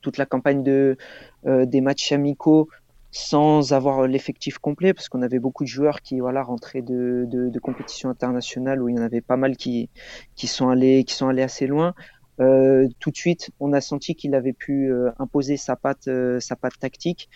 toute 0.00 0.16
la 0.16 0.24
campagne 0.24 0.62
de, 0.62 0.96
euh, 1.44 1.66
des 1.66 1.82
matchs 1.82 2.12
amicaux 2.12 2.70
sans 3.10 3.74
avoir 3.74 4.06
l'effectif 4.06 4.56
complet 4.56 4.94
parce 4.94 5.10
qu'on 5.10 5.20
avait 5.20 5.38
beaucoup 5.38 5.64
de 5.64 5.68
joueurs 5.68 6.00
qui 6.00 6.20
voilà 6.20 6.42
rentraient 6.42 6.80
de, 6.80 7.26
de, 7.28 7.50
de 7.50 7.58
compétitions 7.58 8.08
internationales 8.08 8.80
où 8.82 8.88
il 8.88 8.96
y 8.96 8.98
en 8.98 9.02
avait 9.02 9.20
pas 9.20 9.36
mal 9.36 9.56
qui, 9.58 9.90
qui 10.34 10.46
sont 10.46 10.70
allés 10.70 11.04
qui 11.04 11.14
sont 11.14 11.28
allés 11.28 11.42
assez 11.42 11.66
loin 11.66 11.92
euh, 12.40 12.88
tout 12.98 13.10
de 13.10 13.16
suite, 13.16 13.50
on 13.60 13.72
a 13.72 13.80
senti 13.80 14.14
qu'il 14.14 14.34
avait 14.34 14.52
pu 14.52 14.90
euh, 14.90 15.10
imposer 15.18 15.56
sa 15.56 15.76
patte, 15.76 16.08
euh, 16.08 16.40
sa 16.40 16.56
patte 16.56 16.78
tactique. 16.78 17.28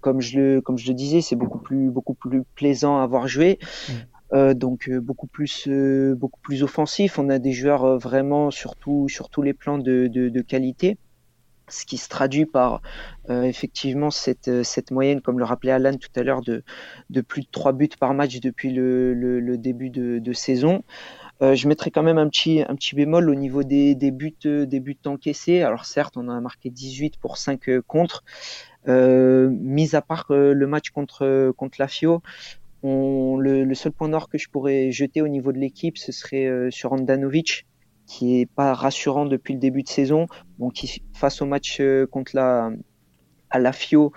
comme 0.00 0.20
je 0.20 0.38
le, 0.38 0.60
comme 0.60 0.78
je 0.78 0.88
le 0.88 0.94
disais, 0.94 1.20
c'est 1.20 1.36
beaucoup 1.36 1.58
plus, 1.58 1.90
beaucoup 1.90 2.14
plus 2.14 2.44
plaisant 2.54 2.98
à 2.98 3.06
voir 3.06 3.26
jouer. 3.26 3.58
Mm. 4.32 4.54
donc 4.54 4.90
beaucoup 4.90 5.26
plus, 5.26 5.68
beaucoup 6.16 6.40
plus 6.40 6.62
offensif. 6.62 7.18
On 7.18 7.28
a 7.28 7.38
des 7.38 7.52
joueurs 7.52 7.98
vraiment 7.98 8.50
sur, 8.50 8.76
tout, 8.76 9.08
sur 9.08 9.28
tous 9.28 9.42
les 9.42 9.52
plans 9.52 9.78
de, 9.78 10.06
de, 10.06 10.28
de 10.28 10.40
qualité. 10.40 10.96
ce 11.68 11.84
qui 11.86 11.96
se 11.96 12.08
traduit 12.08 12.46
par 12.46 12.82
euh, 13.30 13.42
effectivement 13.42 14.10
cette, 14.10 14.48
euh, 14.48 14.62
cette, 14.62 14.90
moyenne, 14.90 15.20
comme 15.20 15.38
le 15.38 15.44
rappelait 15.44 15.72
Alan 15.72 15.96
tout 15.96 16.08
à 16.16 16.22
l'heure, 16.22 16.42
de, 16.42 16.62
de, 17.10 17.20
plus 17.20 17.42
de 17.42 17.48
3 17.50 17.72
buts 17.72 17.88
par 17.98 18.14
match 18.14 18.40
depuis 18.40 18.72
le, 18.72 19.14
le, 19.14 19.58
début 19.58 19.90
de, 19.90 20.18
de 20.18 20.32
saison. 20.32 20.82
Euh, 21.42 21.54
je 21.54 21.68
mettrai 21.68 21.90
quand 21.90 22.02
même 22.02 22.18
un 22.18 22.28
petit, 22.28 22.60
un 22.60 22.74
petit 22.74 22.94
bémol 22.94 23.28
au 23.28 23.34
niveau 23.34 23.64
des, 23.64 23.94
des, 23.94 24.10
buts, 24.10 24.34
des 24.44 24.80
buts 24.80 24.98
encaissés. 25.06 25.62
Alors 25.62 25.84
certes, 25.84 26.16
on 26.16 26.28
a 26.28 26.40
marqué 26.40 26.70
18 26.70 27.18
pour 27.18 27.36
5 27.36 27.80
contre. 27.86 28.24
Euh, 28.88 29.48
mis 29.50 29.94
à 29.94 30.02
part 30.02 30.26
le 30.30 30.66
match 30.66 30.90
contre, 30.90 31.52
contre 31.56 31.76
la 31.78 31.88
FIO, 31.88 32.22
le, 32.84 33.74
seul 33.74 33.92
point 33.92 34.08
d'or 34.08 34.28
que 34.28 34.38
je 34.38 34.48
pourrais 34.48 34.90
jeter 34.90 35.22
au 35.22 35.28
niveau 35.28 35.52
de 35.52 35.58
l'équipe, 35.58 35.98
ce 35.98 36.12
serait 36.12 36.70
sur 36.70 36.92
Andanovic, 36.92 37.66
qui 38.06 38.40
est 38.40 38.46
pas 38.46 38.74
rassurant 38.74 39.26
depuis 39.26 39.54
le 39.54 39.60
début 39.60 39.82
de 39.82 39.88
saison. 39.88 40.26
Donc, 40.58 40.84
face 41.14 41.40
au 41.42 41.46
match 41.46 41.78
euh, 41.80 42.06
contre 42.06 42.32
la 42.34 42.70
à 43.50 43.58
la 43.58 43.72
FIO, 43.72 44.12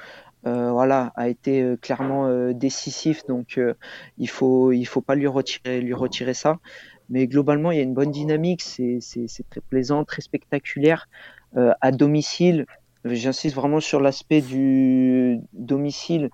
euh, 0.47 0.71
voilà, 0.71 1.11
a 1.15 1.27
été 1.27 1.61
euh, 1.61 1.75
clairement 1.75 2.51
décisif. 2.51 3.25
Donc, 3.25 3.59
il 4.17 4.29
faut 4.29 4.71
il 4.71 4.85
faut 4.85 5.01
pas 5.01 5.15
lui 5.15 5.27
retirer 5.27 5.81
lui 5.81 5.93
retirer 5.93 6.33
ça. 6.33 6.59
Mais 7.09 7.27
globalement, 7.27 7.71
il 7.71 7.77
y 7.77 7.79
a 7.79 7.83
une 7.83 7.93
bonne 7.93 8.11
dynamique. 8.11 8.61
C'est 8.61 8.99
très 9.49 9.61
plaisant, 9.61 10.03
très 10.05 10.21
spectaculaire. 10.21 11.07
à 11.55 11.91
domicile, 11.91 12.65
J'insiste 13.05 13.55
vraiment 13.55 13.79
sur 13.79 13.99
l'aspect 13.99 14.41
du 14.41 15.39
domicile. 15.53 16.31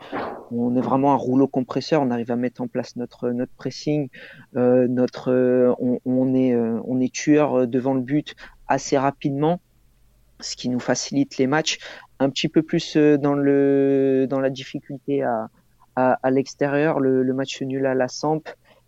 On 0.51 0.73
est 0.77 0.81
vraiment 0.81 1.11
un 1.11 1.17
rouleau 1.17 1.45
compresseur. 1.45 2.01
On 2.01 2.11
arrive 2.11 2.31
à 2.31 2.37
mettre 2.37 2.61
en 2.61 2.67
place 2.67 2.95
notre 2.95 3.29
notre 3.31 3.51
pressing, 3.51 4.07
euh, 4.55 4.87
notre 4.87 5.31
euh, 5.31 5.73
on, 5.79 5.99
on, 6.05 6.33
est 6.33 6.53
euh, 6.53 6.79
on 6.85 7.01
est 7.01 7.13
tueur 7.13 7.67
devant 7.67 7.93
le 7.93 7.99
but 7.99 8.35
assez 8.69 8.97
rapidement, 8.97 9.59
ce 10.39 10.55
qui 10.55 10.69
nous 10.69 10.79
facilite 10.79 11.37
les 11.37 11.47
matchs. 11.47 11.77
Un 12.19 12.29
petit 12.29 12.47
peu 12.47 12.61
plus 12.61 12.95
dans 12.95 13.33
le 13.33 14.25
dans 14.29 14.39
la 14.39 14.49
difficulté 14.49 15.23
à 15.23 15.49
à, 15.97 16.19
à 16.23 16.31
l'extérieur. 16.31 17.01
Le, 17.01 17.21
le, 17.21 17.33
match 17.33 17.61
nul 17.61 17.85
à 17.85 17.93
la 17.93 18.07
Samp 18.07 18.47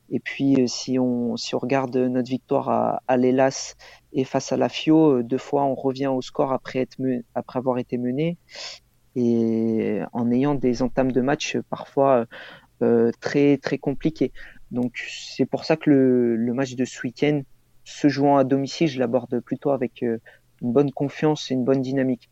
et 0.09 0.19
puis, 0.19 0.61
euh, 0.61 0.67
si 0.67 0.99
on, 0.99 1.37
si 1.37 1.55
on 1.55 1.59
regarde 1.59 1.95
notre 1.95 2.29
victoire 2.29 2.69
à, 2.69 3.01
à 3.07 3.17
l'Elas 3.17 3.75
et 4.11 4.23
face 4.23 4.51
à 4.51 4.57
la 4.57 4.69
FIO, 4.69 5.19
euh, 5.19 5.23
deux 5.23 5.37
fois 5.37 5.63
on 5.63 5.75
revient 5.75 6.07
au 6.07 6.21
score 6.21 6.51
après, 6.51 6.79
être 6.79 6.97
après 7.35 7.59
avoir 7.59 7.77
été 7.77 7.97
mené 7.97 8.37
et 9.15 10.01
en 10.11 10.31
ayant 10.31 10.55
des 10.55 10.81
entames 10.81 11.11
de 11.11 11.21
match 11.21 11.57
parfois 11.69 12.25
euh, 12.81 13.11
très 13.21 13.57
très 13.57 13.77
compliquées. 13.77 14.31
Donc 14.71 14.97
c'est 15.07 15.45
pour 15.45 15.65
ça 15.65 15.77
que 15.77 15.89
le, 15.91 16.53
match 16.53 16.75
de 16.75 16.85
ce 16.85 16.99
week-end, 17.03 17.41
se 17.83 18.07
jouant 18.07 18.37
à 18.37 18.43
domicile, 18.43 18.87
je 18.87 18.99
l'aborde 18.99 19.39
plutôt 19.41 19.69
avec 19.69 20.01
une 20.01 20.19
bonne 20.61 20.91
confiance 20.91 21.51
et 21.51 21.53
une 21.53 21.63
bonne 21.63 21.81
dynamique. 21.81 22.29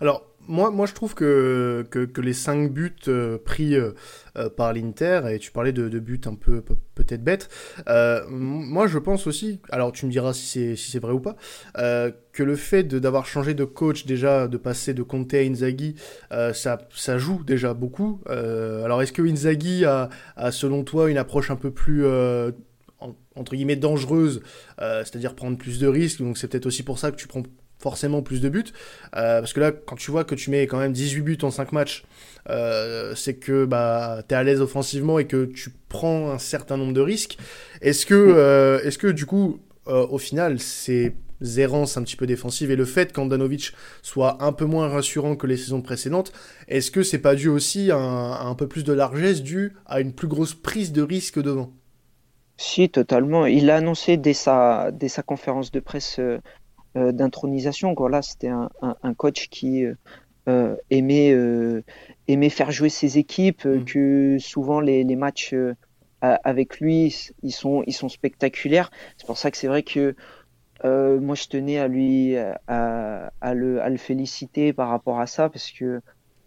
Alors 0.00 0.27
moi, 0.48 0.70
moi, 0.70 0.86
je 0.86 0.94
trouve 0.94 1.14
que, 1.14 1.86
que, 1.90 2.20
les 2.20 2.32
5 2.32 2.72
buts 2.72 2.94
euh, 3.06 3.38
pris 3.38 3.74
euh, 3.74 3.92
euh, 4.36 4.48
par 4.48 4.72
l'Inter, 4.72 5.20
et 5.30 5.38
tu 5.38 5.52
parlais 5.52 5.72
de, 5.72 5.98
buts 5.98 6.20
un 6.24 6.34
peu 6.34 6.62
peut-être 6.94 7.22
bêtes, 7.22 7.48
moi 8.28 8.86
je 8.86 8.98
pense 8.98 9.26
aussi, 9.26 9.60
alors 9.70 9.92
tu 9.92 10.06
me 10.06 10.10
diras 10.10 10.32
si 10.32 10.46
c'est 10.46 10.76
si 10.76 10.98
vrai 10.98 11.12
ou 11.12 11.20
pas, 11.20 11.36
que 11.74 12.42
le 12.42 12.56
fait 12.56 12.82
d'avoir 12.84 13.26
changé 13.26 13.54
de 13.54 13.64
coach 13.64 14.06
déjà, 14.06 14.48
de 14.48 14.56
passer 14.56 14.94
de 14.94 15.02
Conte 15.02 15.34
à 15.34 15.38
Inzaghi, 15.38 15.96
ça, 16.30 16.78
ça 16.94 17.18
joue 17.18 17.44
déjà 17.44 17.74
beaucoup. 17.74 18.20
alors 18.26 19.02
est-ce 19.02 19.12
que 19.12 19.22
Inzaghi 19.22 19.84
a, 19.84 20.08
a, 20.36 20.50
selon 20.50 20.82
toi, 20.84 21.10
une 21.10 21.18
approche 21.18 21.50
un 21.50 21.56
peu 21.56 21.70
plus 21.70 22.06
entre 23.36 23.54
guillemets 23.54 23.76
dangereuse, 23.76 24.40
c'est-à-dire 24.78 25.34
prendre 25.34 25.58
plus 25.58 25.78
de 25.78 25.86
risques. 25.86 26.20
Donc 26.20 26.38
c'est 26.38 26.48
peut-être 26.48 26.66
aussi 26.66 26.82
pour 26.82 26.98
ça 26.98 27.10
que 27.10 27.16
tu 27.16 27.26
prends 27.26 27.42
forcément 27.78 28.22
plus 28.22 28.40
de 28.40 28.48
buts. 28.48 28.64
Euh, 29.16 29.40
parce 29.40 29.52
que 29.52 29.60
là, 29.60 29.72
quand 29.72 29.96
tu 29.96 30.10
vois 30.10 30.24
que 30.24 30.34
tu 30.34 30.50
mets 30.50 30.66
quand 30.66 30.78
même 30.78 30.92
18 30.92 31.20
buts 31.22 31.38
en 31.42 31.50
5 31.50 31.72
matchs, 31.72 32.04
euh, 32.50 33.14
c'est 33.14 33.34
que 33.34 33.64
bah, 33.64 34.22
tu 34.28 34.34
es 34.34 34.38
à 34.38 34.42
l'aise 34.42 34.60
offensivement 34.60 35.18
et 35.18 35.26
que 35.26 35.44
tu 35.44 35.70
prends 35.88 36.30
un 36.30 36.38
certain 36.38 36.76
nombre 36.76 36.92
de 36.92 37.00
risques. 37.00 37.38
Est-ce 37.80 38.06
que, 38.06 38.14
euh, 38.14 38.80
est-ce 38.82 38.98
que 38.98 39.08
du 39.08 39.26
coup, 39.26 39.60
au 39.86 40.18
final, 40.18 40.58
ces 40.60 41.14
errances 41.56 41.96
un 41.96 42.02
petit 42.02 42.16
peu 42.16 42.26
défensives 42.26 42.70
et 42.70 42.76
le 42.76 42.84
fait 42.84 43.10
qu'Andanovic 43.10 43.72
soit 44.02 44.42
un 44.42 44.52
peu 44.52 44.66
moins 44.66 44.88
rassurant 44.88 45.34
que 45.34 45.46
les 45.46 45.56
saisons 45.56 45.80
précédentes, 45.80 46.30
est-ce 46.66 46.90
que 46.90 47.02
c'est 47.02 47.20
pas 47.20 47.34
dû 47.34 47.48
aussi 47.48 47.90
à 47.90 47.96
un, 47.96 48.54
peu 48.54 48.68
plus 48.68 48.84
de 48.84 48.92
largesse 48.92 49.42
dû 49.42 49.72
à 49.86 50.00
une 50.00 50.12
plus 50.12 50.28
grosse 50.28 50.54
prise 50.54 50.92
de 50.92 51.00
risque 51.00 51.40
devant? 51.40 51.72
Si, 52.58 52.90
totalement. 52.90 53.46
Il 53.46 53.70
a 53.70 53.76
annoncé 53.76 54.18
dès 54.18 54.34
sa, 54.34 54.90
dès 54.92 55.08
sa 55.08 55.22
conférence 55.22 55.70
de 55.70 55.80
presse 55.80 56.20
d'intronisation. 57.12 57.94
Voilà, 57.96 58.22
c'était 58.22 58.48
un, 58.48 58.68
un, 58.80 59.14
coach 59.14 59.48
qui 59.48 59.84
euh, 59.84 59.94
euh, 60.48 60.76
aimait, 60.90 61.34
aimait 62.28 62.50
faire 62.50 62.70
jouer 62.70 62.88
ses 62.88 63.18
équipes, 63.18 63.64
mm. 63.64 63.84
que 63.84 64.36
souvent 64.38 64.80
les, 64.80 65.04
les 65.04 65.16
matchs 65.16 65.54
avec 66.20 66.80
lui, 66.80 67.32
ils 67.42 67.52
sont, 67.52 67.84
ils 67.86 67.92
sont 67.92 68.08
spectaculaires. 68.08 68.90
C'est 69.16 69.26
pour 69.26 69.38
ça 69.38 69.50
que 69.50 69.56
c'est 69.56 69.68
vrai 69.68 69.82
que 69.82 70.14
moi, 70.84 71.34
je 71.34 71.46
tenais 71.48 71.78
à 71.78 71.88
lui, 71.88 72.36
à, 72.36 73.32
à, 73.40 73.54
le, 73.54 73.80
à, 73.82 73.88
le, 73.88 73.96
féliciter 73.96 74.72
par 74.72 74.88
rapport 74.88 75.20
à 75.20 75.26
ça, 75.26 75.48
parce 75.48 75.70
que 75.70 76.00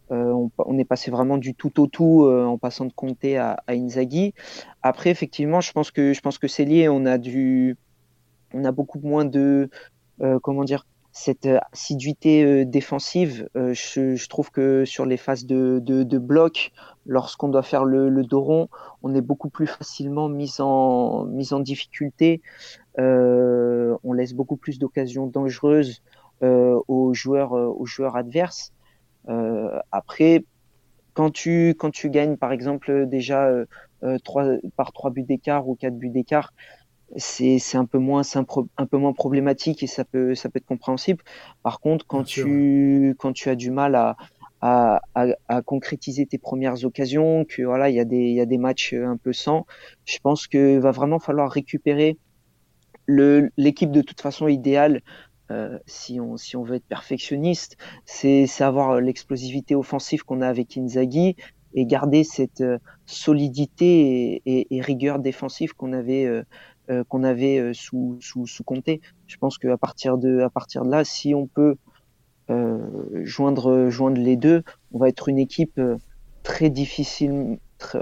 on, 0.09 0.51
on, 0.57 0.77
est 0.77 0.83
passé 0.83 1.09
vraiment 1.09 1.37
du 1.37 1.55
tout 1.55 1.79
au 1.79 1.87
tout 1.87 2.25
en 2.25 2.57
passant 2.57 2.85
de 2.85 2.91
Conte 2.91 3.23
à, 3.23 3.63
à, 3.65 3.73
Inzaghi. 3.73 4.33
Après, 4.81 5.09
effectivement, 5.09 5.61
je 5.61 5.71
pense 5.71 5.89
que 5.89 6.13
je 6.13 6.19
pense 6.19 6.37
que 6.37 6.49
c'est 6.49 6.65
lié. 6.65 6.89
On 6.89 7.05
a 7.05 7.17
du, 7.17 7.77
on 8.53 8.65
a 8.65 8.71
beaucoup 8.71 8.99
moins 8.99 9.25
de 9.25 9.39
euh, 9.39 9.67
comment 10.41 10.63
dire, 10.63 10.85
cette 11.11 11.45
euh, 11.45 11.59
assiduité 11.73 12.43
euh, 12.43 12.65
défensive, 12.65 13.49
je, 13.55 14.27
trouve 14.27 14.51
que 14.51 14.85
sur 14.85 15.05
les 15.05 15.17
phases 15.17 15.45
de, 15.45 16.17
bloc, 16.17 16.71
lorsqu'on 17.05 17.49
doit 17.49 17.63
faire 17.63 17.85
le, 17.85 18.09
le, 18.09 18.23
dos 18.23 18.41
rond, 18.41 18.69
on 19.03 19.13
est 19.13 19.21
beaucoup 19.21 19.49
plus 19.49 19.67
facilement 19.67 20.29
mis 20.29 20.55
en, 20.59 21.25
difficulté. 21.59 22.41
Euh, 22.99 23.97
on 24.03 24.13
laisse 24.13 24.33
beaucoup 24.33 24.57
plus 24.57 24.79
d'occasions 24.79 25.27
dangereuses 25.27 26.01
euh, 26.43 26.79
aux 26.87 27.13
joueurs, 27.13 28.15
adverses. 28.15 28.73
Euh, 29.29 29.79
après, 29.91 30.45
quand 31.13 31.29
tu, 31.29 31.75
quand 31.77 31.91
tu 31.91 32.09
gagnes 32.09 32.37
par 32.37 32.51
exemple 32.53 33.05
déjà 33.05 33.51
euh, 34.03 34.17
par 34.75 34.93
trois 34.93 35.11
buts 35.11 35.23
d'écart 35.23 35.67
ou 35.67 35.75
quatre 35.75 35.95
buts 35.95 36.09
d'écart, 36.09 36.53
c'est 37.17 37.59
un 37.75 37.85
peu 37.85 37.97
moins 37.97 38.21
un, 38.35 38.45
un, 38.77 38.85
peu 38.85 38.97
moins 38.97 39.13
problématique 39.13 39.83
et 39.83 39.87
ça 39.87 40.05
peut 40.05 40.35
ça 40.35 40.49
peut 40.49 40.57
être 40.57 40.65
compréhensible. 40.65 41.23
Par 41.63 41.79
contre, 41.79 42.05
quand 42.07 42.23
tu 42.23 43.15
quand 43.19 43.33
tu 43.33 43.49
as 43.49 43.55
du 43.55 43.71
mal 43.71 43.95
à, 43.95 44.15
à, 44.61 45.01
à, 45.15 45.61
concrétiser 45.61 46.25
tes 46.25 46.37
premières 46.37 46.85
occasions, 46.85 47.45
que 47.45 47.63
voilà, 47.63 47.89
il 47.89 47.95
y 47.95 47.99
a 47.99 48.05
des 48.05 48.17
il 48.17 48.35
y 48.35 48.41
a 48.41 48.45
des 48.45 48.57
matchs 48.57 48.93
un 48.93 49.17
peu 49.17 49.33
sans, 49.33 49.65
je 50.05 50.17
pense 50.19 50.47
que 50.47 50.77
va 50.77 50.91
vraiment 50.91 51.19
falloir 51.19 51.51
récupérer 51.51 52.17
le 53.07 53.49
l'équipe 53.57 53.91
de 53.91 54.01
toute 54.01 54.21
façon 54.21 54.47
idéale 54.47 55.01
euh, 55.51 55.77
si 55.85 56.19
on 56.19 56.37
si 56.37 56.55
on 56.55 56.63
veut 56.63 56.75
être 56.75 56.85
perfectionniste, 56.87 57.77
c'est 58.05 58.47
avoir 58.61 59.01
l'explosivité 59.01 59.75
offensive 59.75 60.23
qu'on 60.23 60.41
a 60.41 60.47
avec 60.47 60.77
Inzaghi 60.77 61.35
et 61.73 61.85
garder 61.85 62.23
cette 62.23 62.61
euh, 62.61 62.77
solidité 63.05 63.85
et, 63.85 64.41
et, 64.45 64.77
et 64.77 64.81
rigueur 64.81 65.19
défensive 65.19 65.73
qu'on 65.73 65.93
avait 65.93 66.25
euh, 66.25 66.43
euh, 66.91 67.03
qu'on 67.07 67.23
avait 67.23 67.57
euh, 67.57 67.73
sous, 67.73 68.17
sous, 68.19 68.47
sous 68.47 68.63
Comté. 68.63 68.99
Je 69.27 69.37
pense 69.37 69.57
qu'à 69.57 69.77
partir 69.77 70.17
de, 70.17 70.41
à 70.41 70.49
partir 70.49 70.83
de 70.83 70.91
là, 70.91 71.05
si 71.05 71.33
on 71.33 71.47
peut 71.47 71.75
euh, 72.49 72.79
joindre, 73.23 73.89
joindre 73.89 74.19
les 74.19 74.35
deux, 74.35 74.63
on 74.91 74.99
va 74.99 75.07
être 75.07 75.29
une 75.29 75.39
équipe 75.39 75.79
très 76.43 76.69
difficile. 76.69 77.59
Très, 77.77 77.99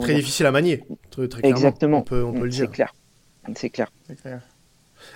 très 0.00 0.14
difficile 0.14 0.46
à 0.46 0.50
manier. 0.50 0.84
Très, 1.10 1.28
très 1.28 1.46
Exactement. 1.46 1.98
On 1.98 2.02
peut, 2.02 2.24
on 2.24 2.32
peut 2.32 2.44
le 2.44 2.50
dire. 2.50 2.66
C'est 2.66 2.72
clair. 2.72 2.94
C'est 3.54 3.70
clair. 3.70 3.92
clair. 4.20 4.40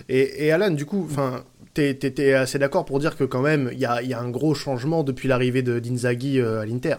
Et, 0.08 0.46
et, 0.46 0.52
Alan, 0.52 0.70
du 0.70 0.86
coup, 0.86 1.04
enfin, 1.04 1.44
t'es 1.74 2.34
assez 2.34 2.58
d'accord 2.58 2.84
pour 2.84 3.00
dire 3.00 3.16
que 3.16 3.24
quand 3.24 3.42
même, 3.42 3.70
il 3.72 3.78
y 3.78 3.86
a, 3.86 4.02
y 4.02 4.14
a, 4.14 4.20
un 4.20 4.30
gros 4.30 4.54
changement 4.54 5.02
depuis 5.02 5.28
l'arrivée 5.28 5.62
de 5.62 5.78
d'Inzaghi 5.78 6.40
à 6.40 6.64
l'Inter? 6.64 6.96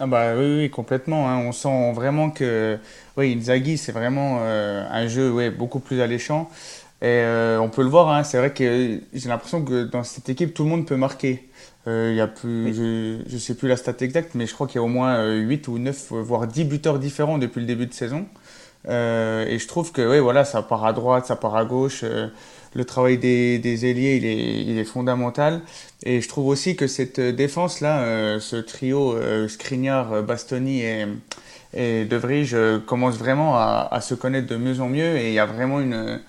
Ah 0.00 0.06
bah 0.06 0.34
oui, 0.36 0.58
oui 0.58 0.70
complètement. 0.70 1.28
Hein. 1.28 1.38
On 1.38 1.52
sent 1.52 1.92
vraiment 1.92 2.30
que 2.30 2.78
oui, 3.16 3.34
Inzaghi, 3.36 3.78
c'est 3.78 3.92
vraiment 3.92 4.38
euh, 4.42 4.86
un 4.90 5.08
jeu 5.08 5.30
ouais, 5.32 5.50
beaucoup 5.50 5.80
plus 5.80 6.00
alléchant. 6.00 6.48
Et 7.02 7.06
euh, 7.06 7.60
on 7.60 7.68
peut 7.68 7.82
le 7.82 7.88
voir, 7.88 8.08
hein, 8.08 8.24
c'est 8.24 8.38
vrai 8.38 8.52
que 8.52 9.00
j'ai 9.12 9.28
l'impression 9.28 9.64
que 9.64 9.84
dans 9.84 10.04
cette 10.04 10.28
équipe, 10.28 10.54
tout 10.54 10.64
le 10.64 10.70
monde 10.70 10.86
peut 10.86 10.96
marquer. 10.96 11.48
Euh, 11.86 12.10
il 12.12 12.16
y 12.16 12.20
a 12.20 12.26
plus, 12.28 12.74
je 12.74 13.32
ne 13.32 13.38
sais 13.38 13.54
plus 13.54 13.68
la 13.68 13.76
stat 13.76 13.94
exacte, 14.00 14.34
mais 14.34 14.46
je 14.46 14.54
crois 14.54 14.66
qu'il 14.66 14.76
y 14.76 14.78
a 14.78 14.82
au 14.82 14.88
moins 14.88 15.24
8 15.34 15.68
ou 15.68 15.78
9, 15.78 16.12
voire 16.12 16.46
10 16.46 16.64
buteurs 16.64 16.98
différents 16.98 17.38
depuis 17.38 17.60
le 17.60 17.66
début 17.66 17.86
de 17.86 17.94
saison. 17.94 18.26
et 18.88 19.58
je 19.58 19.68
trouve 19.68 19.92
que 19.92 20.02
oui, 20.08 20.18
voilà, 20.18 20.44
ça 20.44 20.62
part 20.62 20.84
à 20.84 20.92
droite, 20.92 21.26
ça 21.26 21.36
part 21.36 21.56
à 21.56 21.64
gauche 21.64 22.04
le 22.78 22.84
travail 22.84 23.18
des, 23.18 23.58
des 23.58 23.86
ailiers, 23.86 24.16
il 24.16 24.78
est, 24.78 24.84
fondamental. 24.84 25.62
Et 26.04 26.20
je 26.20 26.28
trouve 26.28 26.46
aussi 26.46 26.76
que 26.76 26.86
cette 26.86 27.20
défense-là, 27.20 28.02
euh, 28.02 28.40
ce 28.40 28.56
trio 28.56 29.16
euh, 29.16 30.22
Bastoni 30.22 30.82
et, 30.82 31.06
et 31.74 32.04
De 32.04 32.16
Vrij 32.16 32.54
euh, 32.54 32.78
commence 32.78 33.16
vraiment 33.18 33.56
à, 33.56 33.98
se 34.00 34.14
connaître 34.14 34.46
de 34.46 34.56
mieux 34.56 34.80
en 34.80 34.88
mieux. 34.88 35.16
Et 35.16 35.28
il 35.28 35.34
y 35.34 35.40
a 35.40 35.46
vraiment 35.46 35.80
une, 35.80 36.20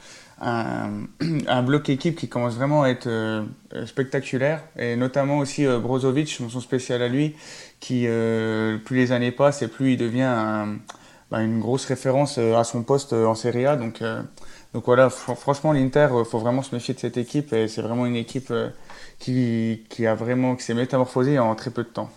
un, 0.42 1.62
bloc 1.64 1.88
équipe 1.90 2.16
qui 2.16 2.28
commence 2.28 2.56
vraiment 2.56 2.82
à 2.82 2.90
être 2.90 3.46
spectaculaire. 3.86 4.64
Et 4.78 4.96
notamment 4.96 5.38
aussi 5.38 5.68
Brozovic, 5.68 6.30
son 6.30 6.60
spécial 6.62 7.04
à 7.04 7.08
lui, 7.08 7.36
qui, 7.80 8.08
plus 8.86 8.96
les 8.96 9.12
années 9.12 9.32
passent 9.32 9.62
et 9.62 9.68
plus 9.68 9.94
il 9.94 9.98
devient 9.98 10.66
bah, 11.30 11.44
une 11.44 11.60
grosse 11.60 11.86
référence 11.86 12.40
à 12.40 12.64
son 12.64 12.82
poste 12.82 13.14
en 13.14 13.36
Serie 13.36 13.68
A. 13.68 13.78
donc 14.74 14.86
voilà, 14.86 15.10
franchement, 15.10 15.74
l'Inter, 15.74 16.10
il 16.18 16.26
faut 16.26 16.40
vraiment 16.40 16.62
se 16.62 16.76
méfier 16.76 16.94
de 16.94 17.00
cette 17.00 17.18
équipe. 17.18 17.54
Et 17.54 17.68
c'est 17.68 17.82
vraiment 17.82 18.06
une 18.06 18.16
équipe 18.16 18.54
qui, 19.18 19.84
qui, 19.90 20.06
a 20.06 20.16
vraiment, 20.16 20.56
qui 20.56 20.64
s'est 20.64 20.74
métamorphosée 20.74 21.40
en 21.40 21.56
très 21.56 21.72
peu 21.72 21.84
de 21.84 21.90
temps. 21.90 22.10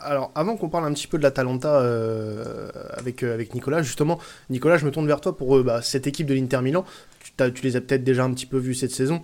Alors, 0.00 0.30
avant 0.34 0.56
qu'on 0.56 0.70
parle 0.70 0.86
un 0.86 0.92
petit 0.94 1.06
peu 1.06 1.18
de 1.18 1.22
la 1.22 1.30
Talenta 1.30 1.80
euh, 1.80 2.70
avec, 2.94 3.22
euh, 3.22 3.34
avec 3.34 3.54
Nicolas, 3.54 3.82
justement, 3.82 4.18
Nicolas, 4.48 4.78
je 4.78 4.86
me 4.86 4.90
tourne 4.90 5.06
vers 5.06 5.20
toi 5.20 5.36
pour 5.36 5.58
euh, 5.58 5.62
bah, 5.62 5.82
cette 5.82 6.06
équipe 6.06 6.26
de 6.26 6.34
l'Inter 6.34 6.62
Milan. 6.62 6.84
Tu, 7.20 7.52
tu, 7.52 7.62
les 7.62 7.76
as 7.76 7.82
peut-être 7.82 8.02
déjà 8.02 8.24
un 8.24 8.32
petit 8.32 8.46
peu 8.46 8.56
vus 8.56 8.74
cette 8.74 8.92
saison. 8.92 9.20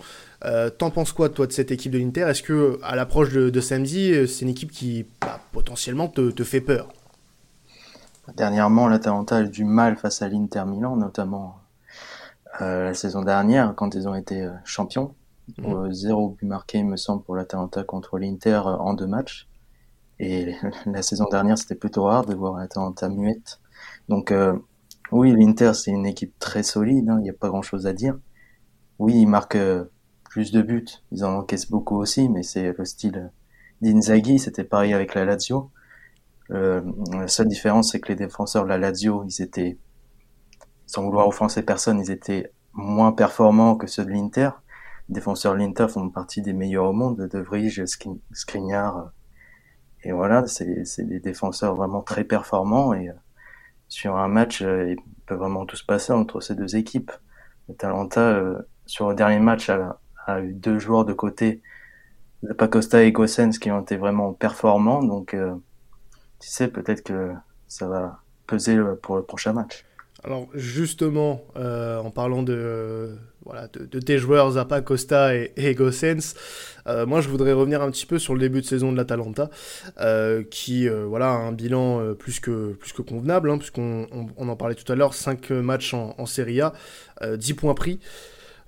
T'en 0.77 0.91
penses 0.91 1.13
quoi, 1.13 1.29
toi, 1.29 1.47
de 1.47 1.53
cette 1.53 1.71
équipe 1.71 1.91
de 1.91 1.97
l'Inter? 1.97 2.23
Est-ce 2.23 2.43
que, 2.43 2.77
à 2.83 2.95
l'approche 2.97 3.29
de, 3.31 3.61
samedi, 3.61 4.27
c'est 4.27 4.41
une 4.41 4.49
équipe 4.49 4.71
qui 4.71 5.05
bah, 5.21 5.39
potentiellement 5.53 6.09
te, 6.09 6.31
te, 6.31 6.43
fait 6.43 6.59
peur? 6.59 6.89
Dernièrement, 8.35 8.89
la 8.89 8.99
Talenta 8.99 9.37
a 9.37 9.41
eu 9.41 9.47
du 9.47 9.63
mal 9.63 9.95
face 9.95 10.21
à 10.21 10.27
l'Inter 10.27 10.63
Milan, 10.67 10.97
notamment 10.97 11.62
la 12.59 12.93
saison 12.93 13.21
dernière, 13.21 13.73
quand 13.75 13.95
ils 13.95 14.07
ont 14.07 14.15
été 14.15 14.47
champions. 14.63 15.15
Mmh. 15.57 15.91
zéro 15.91 16.29
but 16.29 16.45
marqué, 16.45 16.77
il 16.77 16.85
me 16.85 16.95
semble, 16.95 17.23
pour 17.23 17.35
la 17.35 17.43
Talenta 17.43 17.83
contre 17.83 18.17
l'Inter 18.17 18.61
en 18.65 18.93
deux 18.93 19.07
matchs. 19.07 19.47
Et 20.19 20.55
la 20.85 21.01
saison 21.01 21.25
dernière, 21.29 21.57
c'était 21.57 21.75
plutôt 21.75 22.03
rare 22.03 22.25
de 22.25 22.33
voir 22.33 22.57
Atalanta 22.57 23.09
muette. 23.09 23.59
Donc 24.09 24.31
euh, 24.31 24.57
oui, 25.11 25.31
l'Inter, 25.31 25.73
c'est 25.73 25.91
une 25.91 26.05
équipe 26.05 26.37
très 26.39 26.63
solide, 26.63 27.09
hein, 27.09 27.17
il 27.19 27.23
n'y 27.23 27.29
a 27.29 27.33
pas 27.33 27.49
grand-chose 27.49 27.87
à 27.87 27.93
dire. 27.93 28.17
Oui, 28.99 29.15
ils 29.15 29.27
marquent 29.27 29.55
euh, 29.55 29.85
plus 30.29 30.51
de 30.51 30.61
buts, 30.61 30.85
ils 31.11 31.25
en 31.25 31.37
encaissent 31.39 31.69
beaucoup 31.69 31.97
aussi, 31.97 32.29
mais 32.29 32.43
c'est 32.43 32.73
le 32.77 32.85
style 32.85 33.31
d'Inzaghi, 33.81 34.39
c'était 34.39 34.63
pareil 34.63 34.93
avec 34.93 35.13
la 35.13 35.25
Lazio. 35.25 35.71
Euh, 36.51 36.81
la 37.11 37.27
seule 37.27 37.47
différence, 37.47 37.91
c'est 37.91 37.99
que 37.99 38.09
les 38.09 38.15
défenseurs 38.15 38.63
de 38.63 38.69
la 38.69 38.77
Lazio, 38.77 39.23
ils 39.25 39.41
étaient, 39.41 39.77
sans 40.93 41.05
vouloir 41.05 41.27
offenser 41.27 41.63
personne, 41.63 41.99
ils 41.99 42.11
étaient 42.11 42.53
moins 42.71 43.13
performants 43.13 43.75
que 43.75 43.87
ceux 43.87 44.05
de 44.05 44.11
l'Inter. 44.11 44.51
Les 45.09 45.15
défenseurs 45.15 45.53
de 45.53 45.57
l'Inter 45.57 45.87
font 45.87 46.07
partie 46.09 46.43
des 46.43 46.53
meilleurs 46.53 46.85
au 46.85 46.93
monde, 46.93 47.27
De 47.27 47.39
Vrij, 47.39 47.83
Skriniar, 48.31 49.11
et 50.03 50.11
voilà, 50.11 50.45
c'est 50.45 51.03
des 51.07 51.19
défenseurs 51.19 51.73
vraiment 51.73 52.03
très 52.03 52.25
performants 52.25 52.93
et 52.93 53.09
euh, 53.09 53.13
sur 53.87 54.17
un 54.17 54.27
match, 54.27 54.61
euh, 54.61 54.91
il 54.91 54.97
peut 55.25 55.33
vraiment 55.33 55.65
tout 55.65 55.77
se 55.77 55.85
passer 55.85 56.13
entre 56.13 56.41
ces 56.41 56.53
deux 56.53 56.75
équipes. 56.75 57.11
Talenta, 57.79 58.21
euh, 58.21 58.61
sur 58.85 59.09
le 59.09 59.15
dernier 59.15 59.39
match, 59.39 59.69
a, 59.69 59.99
a, 60.27 60.41
eu 60.41 60.53
deux 60.53 60.77
joueurs 60.77 61.05
de 61.05 61.13
côté, 61.13 61.63
Pacosta 62.57 63.01
et 63.01 63.11
Gossens, 63.11 63.57
qui 63.59 63.71
ont 63.71 63.81
été 63.81 63.97
vraiment 63.97 64.33
performants. 64.33 65.01
Donc, 65.01 65.35
tu 66.39 66.49
sais, 66.49 66.67
peut-être 66.67 67.01
que 67.01 67.33
ça 67.67 67.87
va 67.87 68.19
peser 68.45 68.77
pour 69.01 69.15
le 69.15 69.23
prochain 69.23 69.53
match. 69.53 69.85
Alors 70.23 70.47
justement, 70.53 71.43
euh, 71.57 71.97
en 71.99 72.09
parlant 72.09 72.43
de, 72.43 73.09
voilà, 73.43 73.67
de, 73.67 73.99
tes 73.99 74.17
joueurs 74.17 74.51
Zappa, 74.51 74.79
Costa 74.79 75.35
et, 75.35 75.51
et 75.57 75.75
Gossens, 75.75 76.35
euh, 76.87 77.05
moi 77.05 77.19
je 77.19 77.27
voudrais 77.27 77.51
revenir 77.51 77.81
un 77.81 77.91
petit 77.91 78.05
peu 78.05 78.19
sur 78.19 78.33
le 78.33 78.39
début 78.39 78.61
de 78.61 78.65
saison 78.65 78.93
de 78.93 78.97
l'Atalanta, 78.97 79.49
euh, 79.99 80.43
qui 80.49 80.87
voilà, 80.87 81.31
a 81.31 81.35
un 81.35 81.51
bilan 81.51 82.13
plus, 82.15 82.39
que, 82.39 82.71
plus 82.71 82.93
que 82.93 83.01
convenable, 83.01 83.51
hein, 83.51 83.57
puisqu'on 83.57 84.07
on, 84.37 84.47
en 84.47 84.55
parlait 84.55 84.75
tout 84.75 84.89
à 84.89 84.95
l'heure, 84.95 85.13
5 85.13 85.49
matchs 85.51 85.93
en, 85.93 86.15
en 86.17 86.25
Serie 86.25 86.61
A, 86.61 86.73
10 87.35 87.53
points 87.55 87.73
pris. 87.73 87.99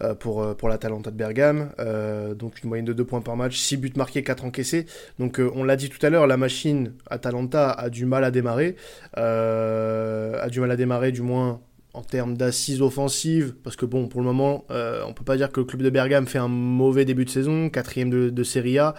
Euh, 0.04 0.14
pour, 0.14 0.44
euh, 0.44 0.54
pour 0.54 0.68
de 0.70 1.10
Bergame. 1.12 1.70
Euh, 1.80 2.34
donc 2.34 2.62
une 2.62 2.68
moyenne 2.68 2.86
de 2.86 2.92
2 2.92 3.06
points 3.06 3.22
par 3.22 3.38
match, 3.38 3.58
6 3.58 3.78
buts 3.78 3.94
marqués, 3.96 4.24
4 4.24 4.44
encaissés. 4.44 4.88
Donc 5.20 5.40
on 5.40 5.64
l'a 5.64 5.78
dit 5.78 5.90
tout 5.90 6.06
à 6.06 6.10
l'heure, 6.10 6.28
la 6.28 6.36
machine 6.36 6.94
Atalanta 7.10 7.72
a 7.72 7.90
du 7.90 8.06
mal 8.06 8.26
à 8.26 8.32
démarrer. 8.32 8.76
a 9.16 10.50
du 10.50 10.60
mal 10.60 10.72
à 10.72 10.76
démarrer 10.76 11.14
du 11.14 11.22
moins 11.22 11.62
en 11.94 12.02
termes 12.02 12.36
d'assises 12.36 12.82
offensives, 12.82 13.54
parce 13.64 13.78
que 13.78 13.86
bon, 13.86 14.10
pour 14.10 14.20
le 14.20 14.26
moment, 14.26 14.66
on 14.70 15.14
peut 15.14 15.24
pas 15.24 15.38
dire 15.38 15.50
que 15.50 15.62
le 15.62 15.66
club 15.66 15.82
de 15.82 15.90
Bergame 15.90 16.28
fait 16.28 16.40
un 16.40 16.50
mauvais 16.50 17.06
début 17.06 17.24
de 17.24 17.30
saison, 17.30 17.70
quatrième 17.70 18.10
de, 18.10 18.30
de 18.30 18.44
Serie 18.44 18.80
A. 18.80 18.96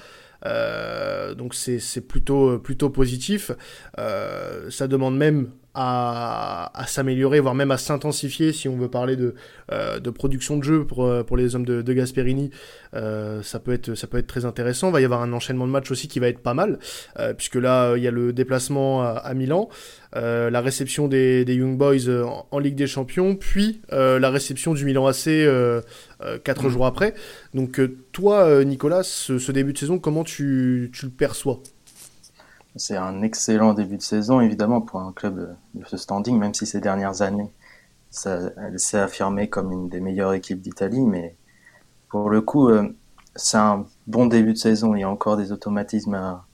donc 1.34 1.54
c'est 1.54 2.08
plutôt, 2.08 2.58
plutôt 2.58 2.88
positif. 2.88 3.50
ça 3.98 4.88
demande 4.88 5.18
même 5.18 5.50
à, 5.78 6.84
s'améliorer, 6.86 7.40
voire 7.40 7.54
même 7.54 7.70
à 7.70 7.76
s'intensifier 7.76 8.52
si 8.52 8.68
on 8.68 8.76
veut 8.76 8.88
parler 8.88 9.16
de, 9.16 9.34
euh, 9.70 10.00
de 10.00 10.08
production 10.10 10.56
de 10.56 10.64
jeu 10.64 10.86
pour, 10.86 11.04
euh, 11.04 11.22
pour 11.22 11.36
les 11.36 11.54
hommes 11.54 11.66
de, 11.66 11.82
de 11.82 11.92
Gasperini. 11.92 12.50
Euh, 12.94 13.42
ça, 13.42 13.60
peut 13.60 13.72
être, 13.72 13.94
ça 13.94 14.06
peut 14.06 14.16
être 14.16 14.26
très 14.26 14.46
intéressant. 14.46 14.88
Il 14.88 14.92
va 14.94 15.00
y 15.02 15.04
avoir 15.04 15.20
un 15.20 15.32
enchaînement 15.34 15.66
de 15.66 15.72
matchs 15.72 15.90
aussi 15.90 16.08
qui 16.08 16.18
va 16.18 16.28
être 16.28 16.38
pas 16.38 16.54
mal, 16.54 16.78
puisque 17.36 17.56
là, 17.56 17.96
il 17.96 18.02
y 18.02 18.08
a 18.08 18.10
le 18.10 18.32
déplacement 18.32 19.02
à, 19.02 19.34
Milan, 19.34 19.68
la 20.14 20.60
réception 20.60 21.08
des, 21.08 21.44
des 21.44 21.56
Young 21.56 21.76
Boys 21.76 22.08
en, 22.50 22.58
Ligue 22.58 22.76
des 22.76 22.86
Champions, 22.86 23.36
puis 23.36 23.82
la 23.90 24.30
réception 24.30 24.72
du 24.72 24.84
Milan 24.84 25.06
AC 25.06 25.28
quatre 26.44 26.66
mm. 26.66 26.70
jours 26.70 26.86
après. 26.86 27.14
Donc 27.54 27.80
toi, 28.12 28.64
Nicolas, 28.64 29.02
ce, 29.02 29.38
ce, 29.38 29.52
début 29.52 29.72
de 29.72 29.78
saison, 29.78 29.98
comment 29.98 30.24
tu, 30.24 30.90
tu 30.94 31.06
le 31.06 31.12
perçois? 31.12 31.60
C'est 32.76 32.96
un 32.96 33.22
excellent 33.22 33.74
début 33.74 33.96
de 33.96 34.02
saison, 34.02 34.40
évidemment, 34.40 34.80
pour 34.80 35.00
un 35.00 35.12
club 35.12 35.56
de 35.74 35.84
ce 35.86 35.96
standing, 35.96 36.38
même 36.38 36.54
si 36.54 36.66
ces 36.66 36.80
dernières 36.80 37.22
années, 37.22 37.52
ça, 38.10 38.50
elle 38.56 38.78
s'est 38.78 38.98
affirmée 38.98 39.48
comme 39.48 39.72
une 39.72 39.88
des 39.88 40.00
meilleures 40.00 40.34
équipes 40.34 40.60
d'Italie. 40.60 41.04
Mais 41.04 41.36
pour 42.08 42.30
le 42.30 42.40
coup, 42.40 42.68
euh, 42.68 42.94
c'est 43.34 43.58
un 43.58 43.86
bon 44.06 44.26
début 44.26 44.52
de 44.52 44.58
saison. 44.58 44.94
Il 44.94 45.00
y 45.00 45.04
a 45.04 45.10
encore 45.10 45.36
des 45.36 45.52
automatismes 45.52 46.14
à, 46.14 46.46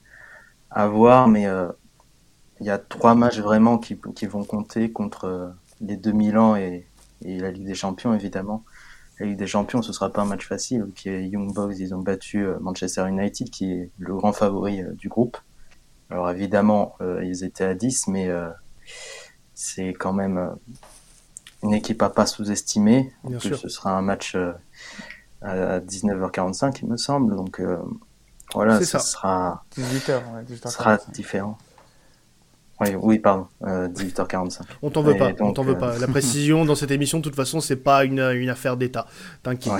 à 0.71 0.87
voir, 0.87 1.27
mais 1.27 1.45
euh, 1.47 1.69
il 2.59 2.65
y 2.67 2.69
a 2.69 2.77
trois 2.77 3.15
matchs 3.15 3.39
vraiment 3.39 3.77
qui, 3.77 3.95
vont 4.25 4.43
compter 4.43 4.91
contre 4.91 5.25
euh, 5.25 5.49
les 5.81 5.97
2000 5.97 6.37
ans 6.37 6.55
et, 6.55 6.87
la 7.25 7.51
Ligue 7.51 7.65
des 7.65 7.75
Champions, 7.75 8.13
évidemment. 8.13 8.65
La 9.17 9.27
Ligue 9.27 9.37
des 9.37 9.47
Champions, 9.47 9.81
ce 9.81 9.93
sera 9.93 10.11
pas 10.11 10.23
un 10.23 10.25
match 10.25 10.45
facile. 10.45 10.87
Qui 10.93 11.09
Young 11.09 11.53
Boys, 11.53 11.75
ils 11.79 11.95
ont 11.95 12.01
battu 12.01 12.45
Manchester 12.59 13.07
United, 13.07 13.49
qui 13.49 13.71
est 13.71 13.91
le 13.97 14.13
grand 14.13 14.33
favori 14.33 14.83
du 14.97 15.07
groupe. 15.07 15.37
Alors 16.13 16.29
évidemment, 16.29 16.95
euh, 17.01 17.25
ils 17.25 17.43
étaient 17.43 17.63
à 17.63 17.73
10, 17.73 18.07
mais 18.09 18.29
euh, 18.29 18.47
c'est 19.55 19.93
quand 19.93 20.13
même 20.13 20.37
euh, 20.37 20.49
une 21.63 21.73
équipe 21.73 22.03
à 22.03 22.09
pas 22.11 22.27
sous-estimer. 22.27 23.11
ce 23.39 23.67
sera 23.67 23.97
un 23.97 24.03
match 24.03 24.37
à 25.41 25.79
19h45, 25.79 26.81
il 26.83 26.89
me 26.89 26.97
semble. 26.97 27.35
Donc 27.35 27.59
voilà, 28.53 28.79
ça, 28.83 28.99
sera, 28.99 29.65
18h, 29.75 30.69
sera 30.69 30.97
différent. 31.11 31.57
Oui, 32.79 32.89
oui, 33.01 33.17
pardon, 33.17 33.47
18h45. 33.63 34.61
On 34.83 34.91
t'en 34.91 35.01
veut 35.01 35.17
pas, 35.17 35.31
on 35.39 35.51
t'en 35.51 35.63
veut 35.63 35.79
pas. 35.79 35.97
La 35.97 36.07
précision 36.19 36.63
dans 36.63 36.75
cette 36.75 36.91
émission, 36.91 37.17
de 37.17 37.23
toute 37.23 37.35
façon, 37.35 37.59
c'est 37.59 37.77
pas 37.77 38.05
une, 38.05 38.19
une, 38.19 38.49
affaire 38.49 38.77
d'État. 38.77 39.07
T'inquiète. 39.41 39.73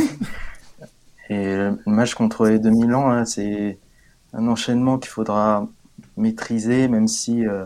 Et 1.30 1.56
le 1.58 1.78
match 1.86 2.16
contre 2.16 2.48
les 2.48 2.58
2000 2.58 2.96
ans, 2.96 3.12
hein, 3.12 3.26
c'est 3.26 3.78
un 4.34 4.48
enchaînement 4.48 4.98
qu'il 4.98 5.12
faudra 5.12 5.68
maîtriser, 6.18 6.88
même 6.88 7.08
si 7.08 7.46
euh, 7.48 7.66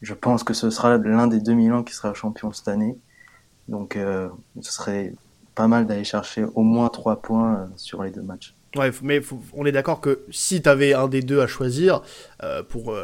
je 0.00 0.14
pense 0.14 0.44
que 0.44 0.54
ce 0.54 0.70
sera 0.70 0.96
l'un 0.98 1.26
des 1.26 1.40
2000 1.40 1.72
ans 1.72 1.82
qui 1.82 1.94
sera 1.94 2.14
champion 2.14 2.52
cette 2.52 2.68
année. 2.68 2.96
Donc 3.68 3.96
euh, 3.96 4.28
ce 4.60 4.72
serait 4.72 5.14
pas 5.54 5.68
mal 5.68 5.86
d'aller 5.86 6.04
chercher 6.04 6.44
au 6.54 6.62
moins 6.62 6.88
3 6.88 7.22
points 7.22 7.54
euh, 7.54 7.66
sur 7.76 8.02
les 8.02 8.10
deux 8.10 8.22
matchs. 8.22 8.54
Ouais, 8.74 8.90
mais 9.02 9.20
on 9.52 9.66
est 9.66 9.72
d'accord 9.72 10.00
que 10.00 10.24
si 10.30 10.62
tu 10.62 10.68
avais 10.68 10.94
un 10.94 11.06
des 11.06 11.20
deux 11.20 11.40
à 11.40 11.46
choisir, 11.46 12.00
pour, 12.70 12.96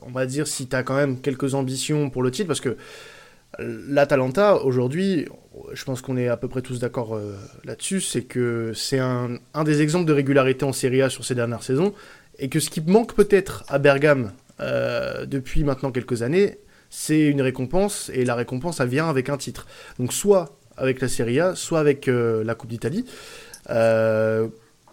on 0.00 0.10
va 0.10 0.24
dire, 0.24 0.46
si 0.46 0.66
tu 0.66 0.74
as 0.74 0.82
quand 0.82 0.96
même 0.96 1.20
quelques 1.20 1.52
ambitions 1.52 2.08
pour 2.08 2.22
le 2.22 2.30
titre, 2.30 2.46
parce 2.46 2.62
que 2.62 2.78
l'Atalanta, 3.58 4.56
aujourd'hui, 4.64 5.28
je 5.74 5.84
pense 5.84 6.00
qu'on 6.00 6.16
est 6.16 6.28
à 6.28 6.38
peu 6.38 6.48
près 6.48 6.62
tous 6.62 6.78
d'accord 6.78 7.20
là-dessus, 7.64 8.00
c'est 8.00 8.22
que 8.22 8.72
c'est 8.74 8.98
un, 8.98 9.36
un, 9.52 9.62
des 9.62 9.82
exemples 9.82 10.06
de 10.06 10.14
régularité 10.14 10.64
en 10.64 10.72
Serie 10.72 11.02
A 11.02 11.10
sur 11.10 11.26
ces 11.26 11.34
dernières 11.34 11.62
saisons 11.62 11.92
et 12.42 12.48
que 12.48 12.60
ce 12.60 12.68
qui 12.68 12.80
manque 12.82 13.14
peut-être 13.14 13.64
à 13.68 13.78
Bergame 13.78 14.32
euh, 14.60 15.26
depuis 15.26 15.62
maintenant 15.62 15.92
quelques 15.92 16.22
années, 16.22 16.58
c'est 16.90 17.22
une 17.22 17.40
récompense, 17.40 18.10
et 18.12 18.24
la 18.24 18.34
récompense, 18.34 18.80
elle 18.80 18.88
vient 18.88 19.08
avec 19.08 19.30
un 19.30 19.36
titre. 19.38 19.66
Donc 19.98 20.12
soit 20.12 20.58
avec 20.76 21.00
la 21.00 21.08
Serie 21.08 21.38
A, 21.38 21.54
soit 21.54 21.78
avec 21.78 22.08
euh, 22.08 22.42
la 22.42 22.56
Coupe 22.56 22.70
d'Italie. 22.70 23.06
Euh, 23.70 24.48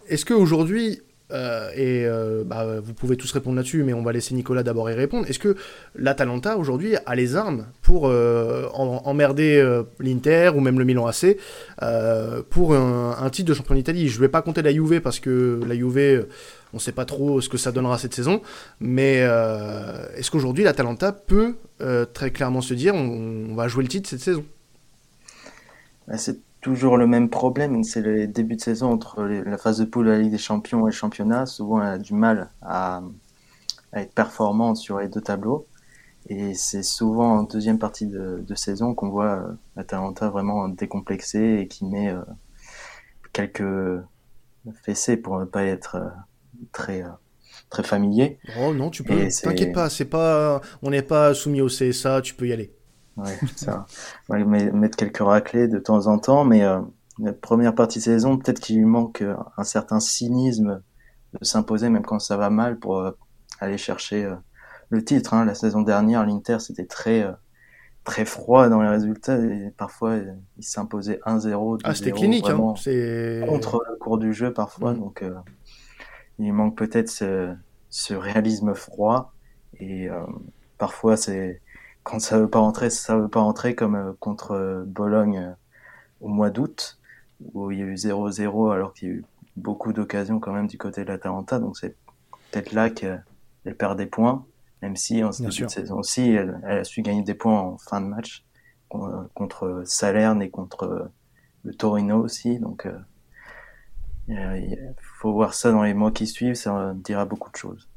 est-ce 0.08 0.26
qu'aujourd'hui, 0.26 1.02
euh, 1.32 1.70
et 1.76 2.06
euh, 2.06 2.44
bah, 2.44 2.80
vous 2.84 2.94
pouvez 2.94 3.16
tous 3.16 3.32
répondre 3.32 3.56
là-dessus, 3.56 3.84
mais 3.84 3.94
on 3.94 4.02
va 4.02 4.12
laisser 4.12 4.34
Nicolas 4.34 4.64
d'abord 4.64 4.90
y 4.90 4.94
répondre. 4.94 5.30
Est-ce 5.30 5.40
que 5.40 5.56
l'Atalanta 5.96 6.58
aujourd'hui 6.58 6.96
a 7.06 7.16
les 7.16 7.36
armes 7.36 7.68
pour 7.82 8.08
euh, 8.08 8.68
emmerder 8.74 9.64
l'Inter 10.00 10.52
ou 10.56 10.60
même 10.60 10.80
le 10.80 10.86
Milan 10.86 11.08
AC 11.08 11.38
pour 12.50 12.74
un, 12.76 13.30
titre 13.30 13.50
de 13.50 13.54
champion 13.54 13.76
d'Italie? 13.76 14.10
Je 14.10 14.18
ne 14.18 14.22
vais 14.22 14.30
pas 14.30 14.42
compter 14.42 14.62
la 14.62 14.72
Juve 14.72 15.02
parce 15.02 15.20
que 15.20 15.60
la 15.68 15.76
Juve, 15.76 16.28
on 16.74 16.78
ne 16.78 16.82
sait 16.82 16.92
pas 16.92 17.06
trop 17.06 17.42
ce 17.42 17.50
que 17.50 17.58
ça 17.58 17.72
donnera 17.72 17.98
cette 17.98 18.14
saison. 18.14 18.42
Mais 18.80 19.18
est-ce 20.16 20.32
qu'aujourd'hui 20.32 20.64
l'Atalanta 20.64 21.12
peut 21.12 21.56
très 22.14 22.32
clairement 22.32 22.62
se 22.62 22.74
dire 22.74 22.96
on, 22.96 23.54
va 23.56 23.68
jouer 23.68 23.84
le 23.84 23.90
titre 23.90 24.10
cette 24.10 24.22
saison? 24.22 24.46
Bah, 26.08 26.18
toujours 26.62 26.98
le 26.98 27.08
même 27.08 27.30
problème, 27.30 27.84
c'est 27.84 28.02
le 28.02 28.28
début 28.28 28.56
de 28.56 28.62
saison 28.62 28.92
entre 28.92 29.24
la 29.24 29.58
phase 29.58 29.80
de 29.80 29.86
poule 29.86 30.08
de 30.08 30.12
la 30.12 30.20
Ligue 30.20 30.32
des 30.32 30.38
Champions 30.38 30.88
et 30.88 30.92
le 30.92 30.96
championnat. 30.96 31.46
Souvent, 31.46 31.82
elle 31.82 31.88
a 31.88 31.98
du 31.98 32.14
mal 32.14 32.50
à, 32.62 33.02
être 33.94 34.14
performante 34.14 34.78
sur 34.78 35.00
les 35.00 35.08
deux 35.08 35.22
tableaux. 35.22 35.68
Et 36.28 36.54
c'est 36.54 36.84
souvent 36.84 37.40
en 37.40 37.44
deuxième 37.44 37.80
partie 37.80 38.06
de, 38.06 38.56
saison 38.56 38.94
qu'on 38.94 39.10
voit 39.10 39.46
Atalanta 39.78 40.30
vraiment 40.30 40.68
décomplexé 40.68 41.60
et 41.62 41.68
qui 41.68 41.86
met 41.86 42.14
quelques 43.34 44.04
fessées 44.84 45.18
pour 45.18 45.40
ne 45.40 45.46
pas 45.46 45.64
être 45.64 46.12
très 46.72 47.04
très 47.70 47.84
familier. 47.84 48.40
Oh 48.60 48.74
non, 48.74 48.90
tu 48.90 49.04
peux. 49.04 49.28
T'inquiète 49.42 49.74
pas, 49.74 49.90
c'est 49.90 50.06
pas, 50.06 50.62
on 50.82 50.90
n'est 50.90 51.02
pas 51.02 51.34
soumis 51.34 51.62
au 51.62 51.68
CSA, 51.68 52.22
tu 52.22 52.34
peux 52.34 52.48
y 52.48 52.54
aller. 52.54 52.74
Ouais, 53.20 53.38
ça. 53.56 53.86
Ouais, 54.30 54.44
mettre 54.46 54.98
quelques 54.98 55.18
raclés 55.18 55.68
de 55.68 55.80
temps 55.80 56.08
en 56.08 56.20
temps, 56.20 56.46
mais 56.46 56.64
euh, 56.64 56.80
la 57.20 57.34
première 57.34 57.76
partie 57.76 58.00
de 58.00 58.04
saison, 58.04 58.38
peut-être 58.38 58.60
qu'il 58.60 58.78
lui 58.78 58.86
manque 58.86 59.22
euh, 59.22 59.36
un 59.58 59.64
certain 59.64 60.00
cynisme 60.00 60.82
de 61.40 61.46
s'imposer 61.46 61.90
même 61.90 62.06
quand 62.06 62.20
ça 62.20 62.38
va 62.38 62.50
mal 62.50 62.80
pour 62.80 63.00
euh, 63.00 63.12
aller 63.60 63.78
chercher 63.78 64.32
le 64.90 65.04
titre. 65.04 65.34
Hein. 65.34 65.46
La 65.46 65.54
saison 65.54 65.82
dernière, 65.82 66.26
l'Inter 66.26 66.58
c'était 66.60 66.86
très 66.86 67.28
très 68.06 68.26
froid 68.26 68.70
dans 68.70 68.82
les 68.82 68.88
résultats 68.88 69.38
et 69.38 69.72
parfois 69.78 70.16
il 70.58 70.64
s'imposait 70.64 71.20
1-0. 71.26 71.82
Ah, 71.84 71.94
c'était 71.94 72.12
clinique, 72.12 72.50
hein. 72.50 72.74
c'est 72.78 73.44
contre 73.48 73.84
le 73.88 73.98
cours 73.98 74.18
du 74.18 74.34
jeu 74.34 74.54
parfois, 74.54 74.94
mm. 74.94 75.00
donc 75.00 75.24
il 76.40 76.54
manque 76.54 76.78
peut-être 76.78 77.10
ce, 77.10 77.54
ce, 77.90 78.14
réalisme 78.14 78.74
froid 78.74 79.34
et 79.80 80.08
parfois 80.80 81.18
c'est 81.18 81.62
quand 82.10 82.20
ça 82.20 82.40
veut 82.40 82.50
pas 82.50 82.60
rentrer, 82.60 82.90
ça 82.90 83.16
veut 83.18 83.28
pas 83.28 83.42
rentrer 83.42 83.76
comme 83.76 83.96
euh, 83.96 84.14
contre 84.20 84.54
euh, 84.54 84.84
Bologne 84.84 85.38
euh, 85.38 85.52
au 86.22 86.28
mois 86.28 86.50
d'août, 86.50 86.98
où 87.54 87.70
il 87.70 87.78
y 87.78 87.84
a 87.84 87.86
eu 87.86 87.94
0-0 87.94 88.74
alors 88.74 88.94
qu'il 88.94 89.08
y 89.08 89.12
a 89.12 89.16
eu 89.16 89.26
beaucoup 89.58 89.94
d'occasions 89.94 90.40
quand 90.40 90.52
même 90.52 90.66
du 90.66 90.80
côté 90.80 91.04
de 91.04 91.08
l'Atalanta. 91.08 91.60
Donc 91.60 91.78
c'est 91.78 91.96
peut-être 92.52 92.72
là 92.72 92.90
qu'elle 92.90 93.24
perd 93.78 93.96
des 93.96 94.08
points, 94.08 94.44
même 94.82 94.96
si 94.96 95.24
en 95.24 95.32
cette 95.32 95.70
saison 95.70 96.00
aussi, 96.00 96.32
elle, 96.32 96.60
a 96.64 96.84
su 96.84 97.04
gagner 97.04 97.22
des 97.22 97.36
points 97.36 97.60
en 97.60 97.78
fin 97.78 98.02
de 98.02 98.08
match 98.08 98.44
contre 99.36 99.84
Salerne 99.86 100.42
et 100.42 100.50
contre 100.50 101.12
le 101.64 101.74
Torino 101.76 102.18
aussi. 102.24 102.58
Donc 102.60 102.88
il 104.28 104.96
faut 105.20 105.32
voir 105.32 105.54
ça 105.54 105.72
dans 105.72 105.84
les 105.84 105.94
mois 105.94 106.12
qui 106.12 106.26
suivent, 106.26 106.56
ça 106.56 106.94
dira 106.96 107.26
beaucoup 107.26 107.52
de 107.52 107.58
choses. 107.58 107.89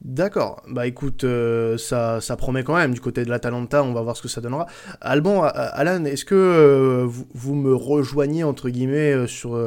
D'accord, 0.00 0.62
bah 0.68 0.86
écoute, 0.86 1.24
euh, 1.24 1.76
ça, 1.76 2.20
promet 2.36 2.62
quand 2.62 2.76
même 2.76 2.94
du 2.94 3.00
côté 3.00 3.24
de 3.24 3.30
l'Atalanta, 3.30 3.82
on 3.82 3.92
va 3.92 4.00
voir 4.00 4.16
ce 4.16 4.22
que 4.22 4.28
ça 4.28 4.40
donnera. 4.40 4.66
Alban, 5.00 5.42
Alan, 5.42 6.04
est-ce 6.04 6.24
que 6.24 6.36
euh, 6.36 7.04
vous, 7.34 7.54
me 7.56 7.74
rejoignez 7.74 8.44
entre 8.44 8.68
guillemets 8.70 9.12
euh, 9.12 9.26
sur 9.26 9.58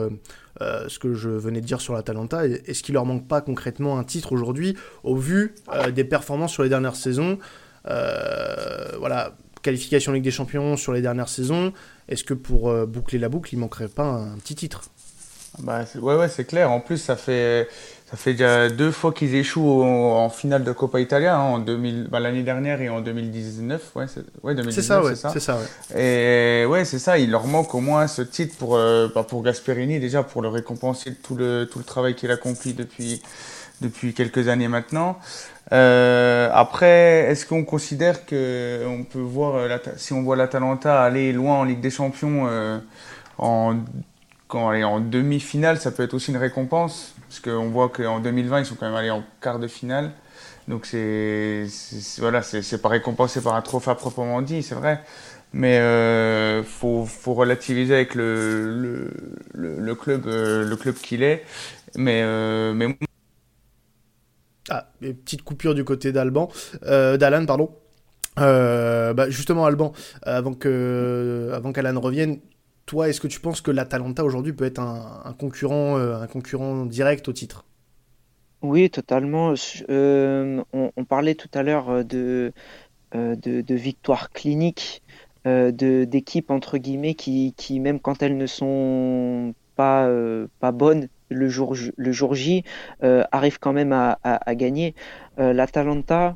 ce 0.60 1.00
que 1.00 1.13
je 1.13 1.30
venais 1.30 1.60
de 1.60 1.65
dire 1.65 1.82
sur 1.82 1.94
l'Atalanta? 1.94 2.46
Est-ce 2.46 2.82
qu'il 2.82 2.94
leur 2.94 3.06
manque 3.06 3.28
pas 3.28 3.41
concrètement 3.41 4.00
un 4.00 4.06
titre 4.06 4.32
aujourd'hui 4.32 4.78
au 5.04 5.17
vu 5.17 5.54
des 5.94 6.06
performances 6.06 6.54
sur 6.54 6.63
les 6.63 6.70
dernières 6.70 6.96
saisons? 6.96 7.38
Voilà, 7.84 9.36
qualification 9.62 10.13
Ligue 10.13 10.24
des 10.24 10.32
Champions 10.32 10.78
sur 10.78 10.94
les 10.94 11.02
dernières 11.02 11.30
saisons. 11.30 11.74
Est-ce 12.08 12.24
que 12.24 12.34
pour 12.34 12.74
boucler 12.88 13.20
la 13.20 13.28
boucle, 13.28 13.54
il 13.54 13.58
manquerait 13.58 13.89
pas 13.89 14.06
un 14.06 14.38
petit 14.38 14.56
titre? 14.56 14.84
Bah, 15.60 15.84
ouais, 15.96 16.15
ouais, 16.15 16.30
c'est 16.30 16.46
clair. 16.46 16.72
En 16.72 16.80
plus, 16.80 16.98
ça 16.98 17.17
fait 17.17 17.67
ça 18.12 18.17
fait 18.17 18.34
déjà 18.34 18.69
deux 18.69 18.91
fois 18.91 19.13
qu'ils 19.13 19.36
échouent 19.36 19.84
en, 19.84 20.30
finale 20.30 20.65
de 20.65 20.74
Coppa 20.74 21.00
Italia, 21.00 21.38
hein, 21.38 21.43
en 21.43 21.60
2000, 21.60 22.10
bah, 22.12 22.19
l'année 22.19 22.43
dernière 22.43 22.82
et 22.82 22.89
en 22.89 23.00
2019. 23.00 23.91
Ouais, 23.95 24.06
c'est, 24.08 24.26
ouais, 24.43 24.54
2019, 24.54 24.74
c'est 24.74 24.82
ça, 24.82 25.02
ouais. 25.02 25.15
C'est 25.15 25.39
ça. 25.39 25.58
ouais. 25.58 26.02
Et 26.02 26.65
ouais, 26.65 26.84
c'est 26.84 27.00
ça. 27.00 27.17
Il 27.17 27.32
leur 27.32 27.47
manque 27.47 27.74
au 27.74 27.80
moins 27.80 28.08
ce 28.08 28.21
titre 28.21 28.58
pour, 28.58 28.76
euh, 28.76 29.08
bah, 29.15 29.24
pour 29.24 29.41
Gasperini, 29.43 30.02
déjà, 30.02 30.24
pour 30.24 30.41
le 30.41 30.50
récompenser 30.50 31.12
de 31.12 31.15
tout 31.15 31.36
le, 31.36 31.69
tout 31.71 31.80
le 31.80 31.86
travail 31.86 32.13
qu'il 32.13 32.30
a 32.32 32.34
accompli 32.34 32.74
depuis, 32.74 33.21
depuis 33.80 34.13
quelques 34.13 34.50
années 34.50 34.67
maintenant. 34.67 35.17
Euh, 35.71 36.50
après, 36.54 37.28
est-ce 37.30 37.45
qu'on 37.45 37.63
considère 37.63 38.26
que 38.26 38.86
on 38.88 39.04
peut 39.04 39.19
voir, 39.19 39.56
euh, 39.56 39.78
si 39.95 40.12
on 40.12 40.21
voit 40.21 40.36
l'Atalanta 40.36 41.02
aller 41.02 41.32
loin 41.32 41.60
en 41.60 41.63
Ligue 41.63 41.80
des 41.80 41.89
Champions 41.89 42.47
euh, 42.47 42.80
en, 43.38 43.78
quand, 44.50 44.74
en 44.84 45.00
demi-finale, 45.00 45.80
ça 45.80 45.91
peut 45.91 46.04
être 46.04 46.13
aussi 46.13 46.32
une 46.32 46.38
récompense? 46.38 47.15
Parce 47.32 47.39
qu'on 47.39 47.70
voit 47.70 47.88
qu'en 47.88 48.20
2020, 48.20 48.60
ils 48.60 48.65
sont 48.65 48.76
quand 48.76 48.88
même 48.88 48.96
allés 48.96 49.10
en 49.10 49.24
quart 49.39 49.58
de 49.58 49.67
finale. 49.67 50.12
Donc 50.67 50.86
c'est 50.86 51.65
voilà, 52.17 52.41
c'est 52.41 52.82
pas 52.82 52.89
récompensé 52.89 53.41
par 53.41 53.56
un 53.56 53.62
trophée 53.62 53.91
à 53.91 53.96
proprement 53.96 54.41
dit, 54.41 54.62
c'est 54.63 54.76
vrai. 54.76 55.02
Mais 55.54 55.80
euh, 55.80 56.62
faut, 56.63 57.06
faut 57.06 57.34
relativiser 57.34 57.94
avec 57.96 58.15
le, 58.15 59.10
le, 59.54 59.96
club 59.96 60.28
euh, 60.28 60.65
le 60.65 60.76
club 60.76 60.96
qu'il 60.96 61.24
est. 61.24 61.46
Mais 61.96 62.22
euh, 62.24 62.74
mais 62.74 62.98
ah, 64.70 64.88
petite 65.00 65.44
coupure 65.44 65.74
du 65.74 65.86
côté 65.86 66.12
d'Alban, 66.12 66.50
euh, 66.84 67.15
d'Alan, 67.15 67.46
pardon. 67.46 67.70
Euh, 68.39 69.13
bah 69.13 69.30
justement, 69.30 69.65
Alban, 69.65 69.94
avant 70.22 70.54
que 70.54 71.52
avant 71.54 71.72
qu'Alan 71.72 72.00
revienne, 72.00 72.39
toi, 72.91 73.08
est-ce 73.08 73.21
que 73.21 73.27
tu 73.27 73.39
penses 73.39 73.62
que 73.62 73.71
l'Atalanta 73.71 74.21
aujourd'hui 74.21 74.51
peut 74.51 74.65
être 74.65 74.80
un, 74.80 75.34
concurrent, 75.39 75.97
euh, 75.97 76.25
concurrent 76.25 76.86
direct 76.86 77.25
au 77.30 77.32
titre? 77.32 77.63
Oui, 78.62 78.89
totalement. 78.89 79.54
Euh, 79.89 80.62
on, 80.73 81.06
parlait 81.06 81.36
tout 81.36 81.47
à 81.54 81.63
l'heure 81.63 81.89
euh, 81.89 82.04
de, 82.04 82.51
de, 83.13 83.75
victoires 83.75 84.30
cliniques, 84.32 85.04
d'équipes 85.45 86.51
entre 86.51 86.77
guillemets 86.77 87.13
qui, 87.13 87.80
même 87.80 88.01
quand 88.01 88.21
elles 88.21 88.36
ne 88.36 88.45
sont 88.45 89.56
pas, 89.77 90.10
bonnes, 90.73 91.08
le 91.30 91.47
jour, 91.47 91.73
J, 92.36 92.65
arrivent 93.01 93.60
quand 93.60 93.73
même 93.73 93.93
à 93.93 94.56
gagner. 94.56 94.95
L'Atalanta, 95.38 96.36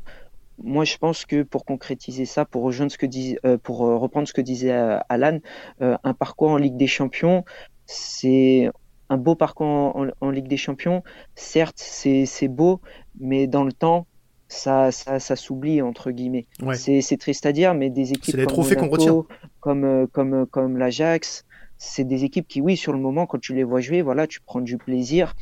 moi, 0.64 0.86
je 0.86 0.98
pense 0.98 1.26
que 1.26 1.44
pour 1.44 1.66
concrétiser 1.66 2.26
ça, 2.26 2.46
pour 2.46 2.64
rejoindre 2.64 2.92
ce 2.92 2.98
que 2.98 3.06
dis, 3.06 3.38
euh, 3.46 3.58
pour 3.58 3.86
euh, 3.86 3.98
reprendre 3.98 4.28
ce 4.28 4.34
que 4.34 4.42
disait 4.42 4.72
euh, 4.72 5.00
Alan, 5.10 5.40
un 5.80 6.14
parcours 6.14 6.52
en 6.52 6.58
Ligue 6.58 6.78
des 6.78 6.88
Champions, 6.88 7.44
c'est 7.86 8.70
un 9.10 9.18
beau 9.18 9.36
parcours 9.36 9.96
en, 10.22 10.30
Ligue 10.30 10.48
des 10.48 10.58
Champions. 10.58 11.04
Certes, 11.36 11.80
c'est 11.80 12.48
beau, 12.48 12.82
mais 13.20 13.48
dans 13.48 13.64
le 13.64 13.74
temps, 13.74 14.08
ça, 14.48 14.92
ça, 14.92 15.20
ça 15.20 15.36
s'oublie 15.36 15.82
entre 15.82 16.12
guillemets. 16.12 16.48
C'est 16.74 17.18
triste 17.20 17.46
à 17.46 17.52
dire, 17.52 17.74
mais 17.74 17.90
des 17.90 18.14
équipes 18.14 18.36
comme 18.36 18.46
trophées 18.46 18.76
Monaco, 18.76 19.28
comme 19.60 20.08
comme 20.12 20.46
comme 20.48 20.78
l'Ajax, 20.78 21.46
c'est 21.78 22.06
des 22.06 22.24
équipes 22.24 22.48
qui, 22.48 22.62
oui, 22.62 22.78
sur 22.78 22.94
le 22.94 23.00
moment, 23.00 23.26
quand 23.26 23.40
tu 23.40 23.54
les 23.54 23.64
vois 23.64 23.82
jouer, 23.82 24.02
voilà, 24.02 24.28
tu 24.28 24.40
prends 24.42 24.62
du 24.62 24.78
plaisir 24.78 25.34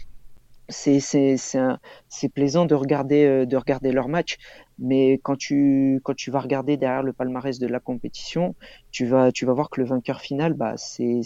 c'est 0.69 2.29
plaisant 2.33 2.65
de 2.65 2.75
regarder, 2.75 3.45
de 3.45 3.57
regarder 3.57 3.91
leur 3.91 4.07
match, 4.07 4.37
mais 4.83 5.17
quand 5.23 5.37
tu, 5.37 6.01
quand 6.03 6.13
tu 6.13 6.29
vas 6.29 6.41
regarder 6.41 6.75
derrière 6.75 7.03
le 7.03 7.13
palmarès 7.13 7.57
de 7.57 7.67
la 7.67 7.79
compétition, 7.79 8.53
tu 8.91 9.05
vas, 9.05 9.31
tu 9.31 9.45
vas 9.45 9.53
voir 9.53 9.69
que 9.69 9.79
le 9.79 9.87
vainqueur 9.87 10.19
final, 10.19 10.53
bah, 10.53 10.75
c'est 10.77 11.23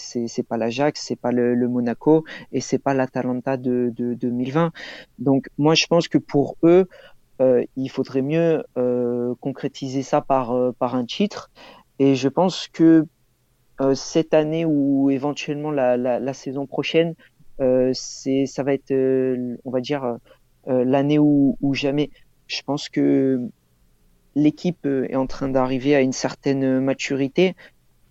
pas 0.48 0.58
l'Ajax, 0.58 1.04
c'est 1.04 1.16
pas 1.16 1.32
le, 1.32 1.68
Monaco 1.68 2.24
et 2.52 2.62
c'est 2.62 2.78
pas 2.78 2.94
l'Atalanta 2.94 3.58
de, 3.58 3.92
de, 3.96 4.14
2020. 4.14 4.72
Donc, 5.18 5.48
moi, 5.58 5.74
je 5.74 5.88
pense 5.88 6.08
que 6.08 6.20
pour 6.20 6.56
eux, 6.64 6.88
euh, 7.42 7.64
il 7.76 7.90
faudrait 7.90 8.22
mieux 8.22 8.64
euh, 8.78 9.34
concrétiser 9.42 10.04
ça 10.04 10.22
par, 10.22 10.52
euh, 10.52 10.72
par 10.78 10.94
un 10.94 11.06
titre. 11.06 11.50
Et 11.98 12.14
je 12.14 12.30
pense 12.30 12.68
que 12.68 13.06
cette 13.94 14.34
année 14.34 14.66
ou 14.66 15.12
éventuellement 15.12 15.70
la, 15.70 15.98
la, 15.98 16.34
saison 16.34 16.66
prochaine, 16.66 17.14
c'est 17.94 18.48
ça 18.48 18.64
va 18.64 18.74
être, 18.74 18.92
on 19.66 19.70
va 19.70 19.82
dire, 19.82 20.18
l'année 20.66 21.20
où, 21.20 21.56
jamais. 21.74 22.10
Je 22.48 22.62
pense 22.64 22.90
que 22.90 23.42
l'équipe 24.36 24.86
est 24.86 25.16
en 25.16 25.28
train 25.28 25.50
d'arriver 25.50 25.96
à 25.96 26.02
une 26.02 26.14
certaine 26.14 26.80
maturité. 26.80 27.56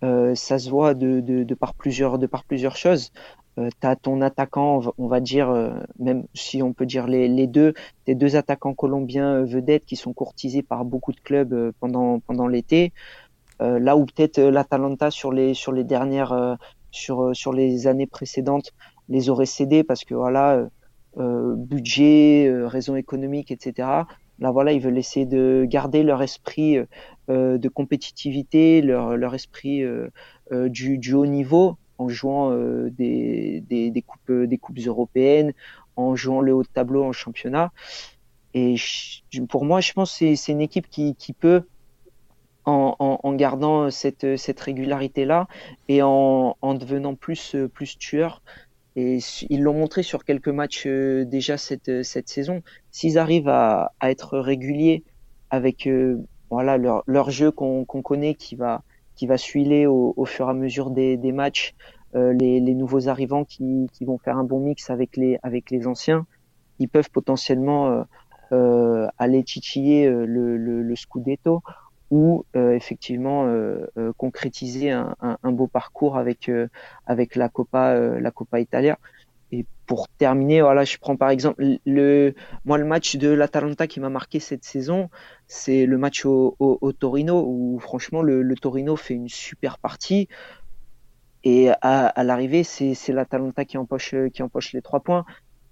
ça 0.01 0.59
se 0.59 0.69
voit 0.69 0.93
de, 0.93 1.53
par 1.53 1.73
plusieurs 1.73 2.19
de 2.19 2.27
par 2.27 2.43
plusieurs 2.43 2.75
choses. 2.75 3.11
Euh, 3.57 3.69
tu 3.81 3.87
as 3.87 3.95
ton 3.95 4.21
attaquant, 4.21 4.81
on 4.99 5.07
va, 5.07 5.19
dire, 5.19 5.49
même 5.97 6.25
si 6.35 6.61
on 6.61 6.73
peut 6.73 6.85
dire 6.85 7.07
les, 7.07 7.47
deux, 7.47 7.73
tes 8.05 8.13
deux 8.13 8.35
attaquants 8.35 8.75
colombiens 8.75 9.43
vedettes 9.43 9.85
qui 9.85 9.95
sont 9.95 10.13
courtisés 10.13 10.61
par 10.61 10.85
beaucoup 10.85 11.11
de 11.11 11.19
clubs 11.19 11.71
pendant, 11.79 12.19
pendant 12.19 12.47
l'été. 12.47 12.93
là 13.59 13.97
où 13.97 14.05
peut-être 14.05 14.39
l'Atalanta 14.39 15.09
sur 15.09 15.31
les, 15.31 15.53
sur 15.53 15.71
les 15.71 15.83
dernières, 15.83 16.57
sur, 16.91 17.35
sur 17.35 17.53
les 17.53 17.87
années 17.87 18.07
précédentes 18.07 18.73
les 19.09 19.29
aurait 19.29 19.45
cédés 19.45 19.83
parce 19.83 20.03
que 20.03 20.13
voilà, 20.13 20.55
euh, 20.55 20.67
euh 21.17 21.55
budget, 21.55 22.47
euh, 22.47 22.67
raisons 22.67 22.95
économiques, 22.95 23.51
etc. 23.51 23.89
Là 24.39 24.51
voilà, 24.51 24.71
ils 24.71 24.81
veulent 24.81 24.97
essayer 24.97 25.25
de 25.25 25.65
garder 25.67 26.03
leur 26.03 26.21
esprit 26.21 26.77
euh, 27.29 27.57
de 27.57 27.69
compétitivité, 27.69 28.81
leur, 28.81 29.17
leur 29.17 29.33
esprit 29.35 29.83
du, 30.51 30.97
du, 30.97 31.13
haut 31.13 31.25
niveau 31.25 31.77
en 31.97 32.07
jouant 32.09 32.51
des, 32.89 33.63
des, 33.67 33.89
des, 33.89 34.01
coupes, 34.01 34.31
des 34.31 34.57
coupes 34.57 34.79
européennes, 34.85 35.53
en 35.95 36.15
jouant 36.15 36.41
le 36.41 36.53
haut 36.53 36.63
de 36.63 36.67
tableau 36.67 37.03
en 37.03 37.11
championnat. 37.11 37.71
Et 38.53 38.75
pour 39.49 39.65
moi, 39.65 39.81
je 39.81 39.93
pense 39.93 40.17
que 40.17 40.35
c'est 40.35 40.51
une 40.51 40.61
équipe 40.61 40.89
qui, 40.89 41.15
qui 41.15 41.33
peut 41.33 41.63
en, 42.65 43.33
gardant 43.33 43.89
cette, 43.89 44.37
cette 44.37 44.59
régularité-là 44.59 45.47
et 45.87 46.01
en, 46.01 46.57
en, 46.61 46.73
devenant 46.73 47.15
plus, 47.15 47.55
plus 47.73 47.97
tueur. 47.97 48.41
Et 48.95 49.19
ils 49.49 49.61
l'ont 49.61 49.75
montré 49.75 50.01
sur 50.01 50.25
quelques 50.25 50.47
matchs 50.47 50.87
euh, 50.87 51.23
déjà 51.23 51.57
cette, 51.57 52.03
cette 52.03 52.27
saison. 52.27 52.63
S'ils 52.97 53.19
arrivent 53.19 53.47
à, 53.47 53.91
être 54.01 54.39
réguliers 54.39 55.03
avec 55.51 55.85
euh, 55.85 56.19
voilà 56.49 56.77
leur, 56.79 57.29
jeu 57.29 57.51
qu'on 57.51 57.85
connaît 57.85 58.33
qui 58.33 58.55
va 58.55 58.81
qui 59.13 59.27
au, 59.85 60.25
fur 60.25 60.47
et 60.47 60.49
à 60.49 60.53
mesure 60.55 60.89
des, 60.89 61.31
matchs, 61.31 61.75
euh, 62.15 62.33
les, 62.33 62.59
nouveaux 62.73 63.07
arrivants 63.07 63.45
qui, 63.45 63.87
vont 64.01 64.17
faire 64.17 64.39
un 64.39 64.43
bon 64.43 64.61
mix 64.61 64.89
avec 64.89 65.15
les 65.15 65.85
anciens, 65.85 66.25
ils 66.79 66.89
peuvent 66.89 67.11
potentiellement 67.11 68.03
aller 68.49 69.43
titiller 69.43 70.09
le, 70.09 70.95
Scudetto 70.95 71.61
ou 72.09 72.45
euh, 72.55 72.73
effectivement 72.73 73.45
euh, 73.45 73.85
euh, 73.97 74.13
concrétiser 74.17 74.91
un, 74.91 75.51
beau 75.51 75.67
parcours 75.67 76.17
avec 76.17 76.49
avec 77.05 77.35
la 77.35 77.49
Copa 77.49 78.19
la 78.19 78.31
Copa 78.31 78.59
Italia. 78.59 78.97
Et 79.51 79.65
pour 79.85 80.09
terminer, 80.09 80.61
voilà, 80.61 80.83
je 80.83 80.97
prends 80.97 81.15
par 81.15 81.29
exemple 81.29 81.63
le 81.85 82.33
moi 82.65 82.77
le 82.77 82.85
match 82.85 83.15
de 83.15 83.29
l'Atalanta 83.29 83.87
qui 83.87 83.99
m'a 84.01 84.09
marqué 84.09 84.39
cette 84.39 84.65
saison, 84.65 85.09
c'est 85.47 85.85
le 85.85 85.97
match 85.97 86.25
au, 86.25 86.55
au, 86.59 86.77
au, 86.81 86.91
Torino 86.91 87.45
où 87.47 87.79
franchement 87.79 88.21
le, 88.21 88.41
le, 88.41 88.55
Torino 88.55 88.95
fait 88.97 89.13
une 89.13 89.29
super 89.29 89.77
partie. 89.77 90.27
Et 91.43 91.69
à, 91.69 92.07
à 92.07 92.23
l'arrivée, 92.25 92.63
c'est 92.63 93.13
l'Atalanta 93.13 93.63
qui 93.63 93.77
empoche 93.77 94.13
qui 94.33 94.43
empoche 94.43 94.73
les 94.73 94.81
trois 94.81 94.99
points. 94.99 95.23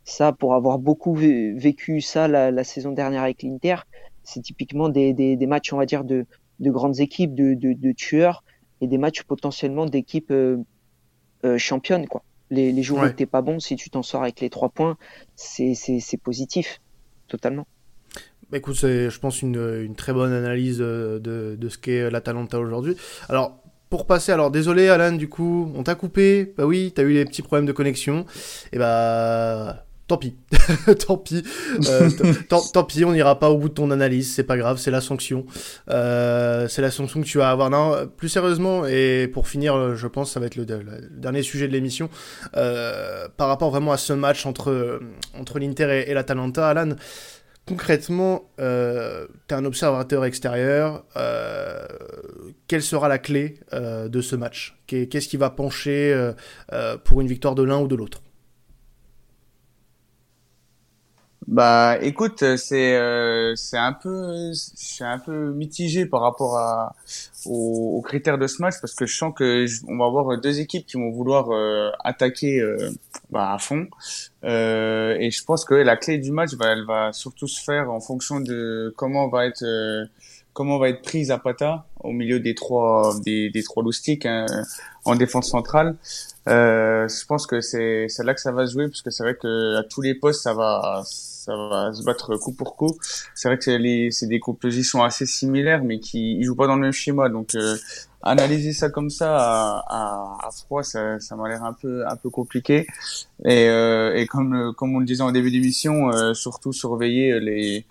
Ça, 0.06 0.32
pour 0.32 0.54
avoir 0.54 0.78
beaucoup 0.78 1.16
vécu 1.16 2.00
ça 2.00 2.28
la, 2.28 2.52
la 2.52 2.64
saison 2.64 2.92
dernière 2.92 3.24
avec 3.24 3.42
l'Inter, 3.42 3.78
c'est 4.24 4.42
typiquement 4.42 4.88
des, 4.88 5.14
des, 5.14 5.36
des, 5.36 5.48
matchs, 5.48 5.74
on 5.74 5.78
va 5.78 5.86
dire, 5.86 6.04
de, 6.04 6.26
de 6.60 6.72
grandes 6.72 7.00
équipes, 7.00 7.34
de, 7.34 7.56
de, 7.56 7.74
de, 7.74 7.92
tueurs 7.92 8.44
et 8.82 8.88
des 8.88 8.98
matchs 8.98 9.24
potentiellement 9.24 9.86
d'équipes 9.86 10.32
euh, 10.32 10.58
euh, 11.44 11.58
championnes. 11.58 12.08
Quoi. 12.08 12.24
Les, 12.52 12.72
les 12.72 12.84
jours 12.84 13.00
où 13.00 13.10
t'es 13.10 13.26
pas 13.26 13.42
bon, 13.42 13.60
si 13.60 13.76
tu 13.76 13.90
t'en 13.90 14.04
sors 14.04 14.22
avec 14.22 14.40
les 14.40 14.50
trois 14.50 14.70
points, 14.70 14.98
c'est 15.36 16.18
positif, 16.24 16.80
totalement. 17.28 17.66
Bah 18.52 18.60
écoute, 18.60 18.76
c'est, 18.76 19.10
je 19.10 19.20
pense, 19.20 19.42
une, 19.42 19.82
une, 19.84 19.96
très 19.96 20.14
bonne 20.14 20.32
analyse 20.32 20.78
de, 20.78 21.20
de 21.58 21.70
ce 21.70 21.78
qu'est 21.80 22.12
l'Atalanta 22.12 22.60
aujourd'hui. 22.60 22.96
Alors, 23.28 23.60
pour 23.90 24.06
passer, 24.06 24.32
alors 24.32 24.52
désolé 24.52 24.90
Alan, 24.90 25.14
du 25.14 25.30
coup, 25.30 25.72
on 25.76 25.84
t'a 25.84 25.96
coupé, 25.96 26.54
bah 26.58 26.66
oui, 26.66 26.92
t'as 26.94 27.04
eu 27.04 27.14
des 27.14 27.26
petits 27.26 27.42
problèmes 27.42 27.66
de 27.66 27.72
connexion, 27.72 28.26
et 28.74 28.78
bah 28.78 29.85
tant 30.08 30.18
pis, 30.18 30.36
tant 31.08 31.18
pis, 31.18 31.44
euh, 31.88 32.10
tant, 32.50 32.84
pis, 32.84 33.06
on 33.06 33.13
n'ira 33.13 33.39
pas 33.39 33.50
au 33.50 33.58
bout 33.58 33.70
de 33.70 33.74
ton 33.74 33.91
analyse, 33.91 34.34
c'est 34.34 34.44
pas 34.44 34.58
grave, 34.58 34.78
c'est 34.78 34.91
la 34.91 35.02
sanction, 35.02 35.46
euh, 35.89 36.68
c'est 36.68 36.82
la 36.82 36.91
sanction 36.91 37.22
que 37.22 37.26
tu 37.26 37.38
vas 37.38 37.50
avoir. 37.50 37.70
Non, 37.70 38.08
plus 38.18 38.30
sérieusement, 38.30 38.86
et 38.86 39.28
pour 39.32 39.48
finir, 39.48 39.96
je 39.96 40.08
pense, 40.08 40.32
ça 40.32 40.39
va 40.39 40.46
être 40.46 40.56
le, 40.56 40.65
dernier 40.65 41.44
sujet 41.44 41.68
de 41.68 41.74
l'émission, 41.74 42.10
euh, 42.56 43.28
par 43.38 43.48
rapport 43.48 43.72
vraiment 43.72 43.91
à 43.91 43.98
ce 43.98 44.13
match 44.13 44.46
entre 44.46 45.00
entre 45.38 45.60
l'Inter 45.60 46.04
et, 46.06 46.12
et 46.12 46.13
l'Atalanta, 46.13 46.70
Alan. 46.70 46.96
Concrètement, 47.68 48.52
euh, 48.60 49.26
tu 49.48 49.56
es 49.56 49.58
un 49.58 49.65
observateur 49.65 50.24
extérieur. 50.24 51.04
Euh, 51.18 51.84
quelle 52.68 52.84
sera 52.84 53.08
la 53.08 53.18
clé 53.18 53.60
euh, 53.74 54.08
de 54.08 54.22
ce 54.22 54.36
match? 54.36 54.78
Qu'est-ce 54.86 55.28
qui 55.28 55.38
va 55.38 55.50
pencher 55.50 56.13
euh, 56.72 56.98
pour 57.04 57.22
une 57.22 57.28
victoire 57.28 57.56
de 57.56 57.63
l'un 57.63 57.80
ou 57.80 57.88
de 57.88 57.96
l'autre? 57.96 58.22
Bah, 61.48 62.00
écoute, 62.02 62.44
c'est 62.58 62.96
euh, 62.96 63.54
c'est 63.56 63.78
un 63.78 63.94
peu 63.94 64.52
je 64.52 64.72
suis 64.76 65.04
un 65.04 65.20
peu 65.20 65.54
mitigé 65.54 66.08
par 66.08 66.22
rapport 66.22 66.58
à 66.58 66.96
aux, 67.46 68.02
critères 68.02 68.40
de 68.40 68.48
ce 68.48 68.64
match 68.64 68.76
parce 68.82 68.96
que 68.96 69.06
je 69.06 69.16
sens 69.16 69.32
que 69.36 69.66
on 69.88 69.98
va 69.98 70.06
avoir 70.06 70.40
deux 70.40 70.60
équipes 70.60 70.88
qui 70.88 70.98
vont 70.98 71.12
vouloir 71.12 71.52
euh, 71.52 71.92
attaquer 72.04 72.60
euh, 72.62 72.90
bah, 73.30 73.54
à 73.54 73.60
fond. 73.60 73.88
Et 74.44 75.30
je 75.32 75.44
pense 75.44 75.66
que 75.66 75.76
la 75.76 75.98
clé 75.98 76.18
du 76.18 76.32
match 76.32 76.54
va 76.56 76.72
elle 76.72 76.86
va 76.86 77.14
surtout 77.14 77.48
se 77.48 77.64
faire 77.64 77.92
en 77.92 78.00
fonction 78.00 78.40
de 78.40 78.92
comment 78.98 79.28
va 79.30 79.46
être 79.46 79.64
comment 80.56 80.80
va 80.80 80.89
être 80.89 81.02
prise 81.02 81.28
Zapata 81.28 81.86
au 82.00 82.12
milieu 82.12 82.39
des 82.39 82.56
trois 82.56 83.13
des, 83.24 83.52
trois 83.63 83.84
loustiques 83.84 84.26
hein, 84.26 84.46
en 85.04 85.15
défense 85.15 85.50
centrale. 85.50 85.98
Euh, 86.48 87.08
je 87.08 87.26
pense 87.26 87.46
que 87.46 87.60
c'est 87.62 88.08
là 88.24 88.34
que 88.34 88.41
ça 88.41 88.52
va 88.52 88.65
se 88.65 88.74
jouer 88.74 88.88
parce 88.88 89.02
que 89.02 89.12
c'est 89.12 89.24
vrai 89.24 89.36
que 89.36 89.76
à 89.76 89.84
tous 89.84 90.02
les 90.02 90.15
postes 90.15 90.41
ça 90.41 90.54
va 90.54 91.04
ça 91.04 91.56
va 91.56 91.94
se 91.94 92.04
battre 92.04 92.38
coup 92.38 92.54
pour 92.54 92.76
coup. 92.78 92.98
C'est 93.36 93.50
vrai 93.50 93.58
que 93.58 93.63
c'est, 94.12 94.28
des 94.28 94.39
compositions 94.39 95.04
assez 95.04 95.26
similaires, 95.26 95.84
mais 95.84 96.00
qui 96.00 96.38
ils 96.38 96.44
jouent 96.44 96.56
pas 96.56 96.68
dans 96.68 96.76
le 96.76 96.82
même 96.82 96.91
schéma. 96.91 97.30
Donc 97.30 97.54
euh, 97.56 97.76
analyser 98.24 98.72
ça 98.72 98.89
comme 98.89 99.10
ça 99.10 99.38
à, 99.38 100.48
à, 100.48 100.50
froid, 100.52 100.84
ça, 100.84 101.20
ça 101.20 101.36
m'a 101.36 101.50
l'air 101.50 101.63
un 101.63 101.74
peu 101.74 102.08
un 102.08 102.15
peu 102.15 102.30
compliqué. 102.30 102.88
Et, 103.44 103.68
euh, 103.68 104.15
et 104.15 104.26
comme 104.26 104.74
comme 104.78 104.96
on 104.96 105.00
le 105.00 105.06
disait 105.06 105.22
en 105.22 105.32
début 105.34 105.52
d'émission, 105.52 106.10
euh, 106.12 106.34
surtout 106.34 106.72
surveiller 106.72 107.39
les 107.39 107.86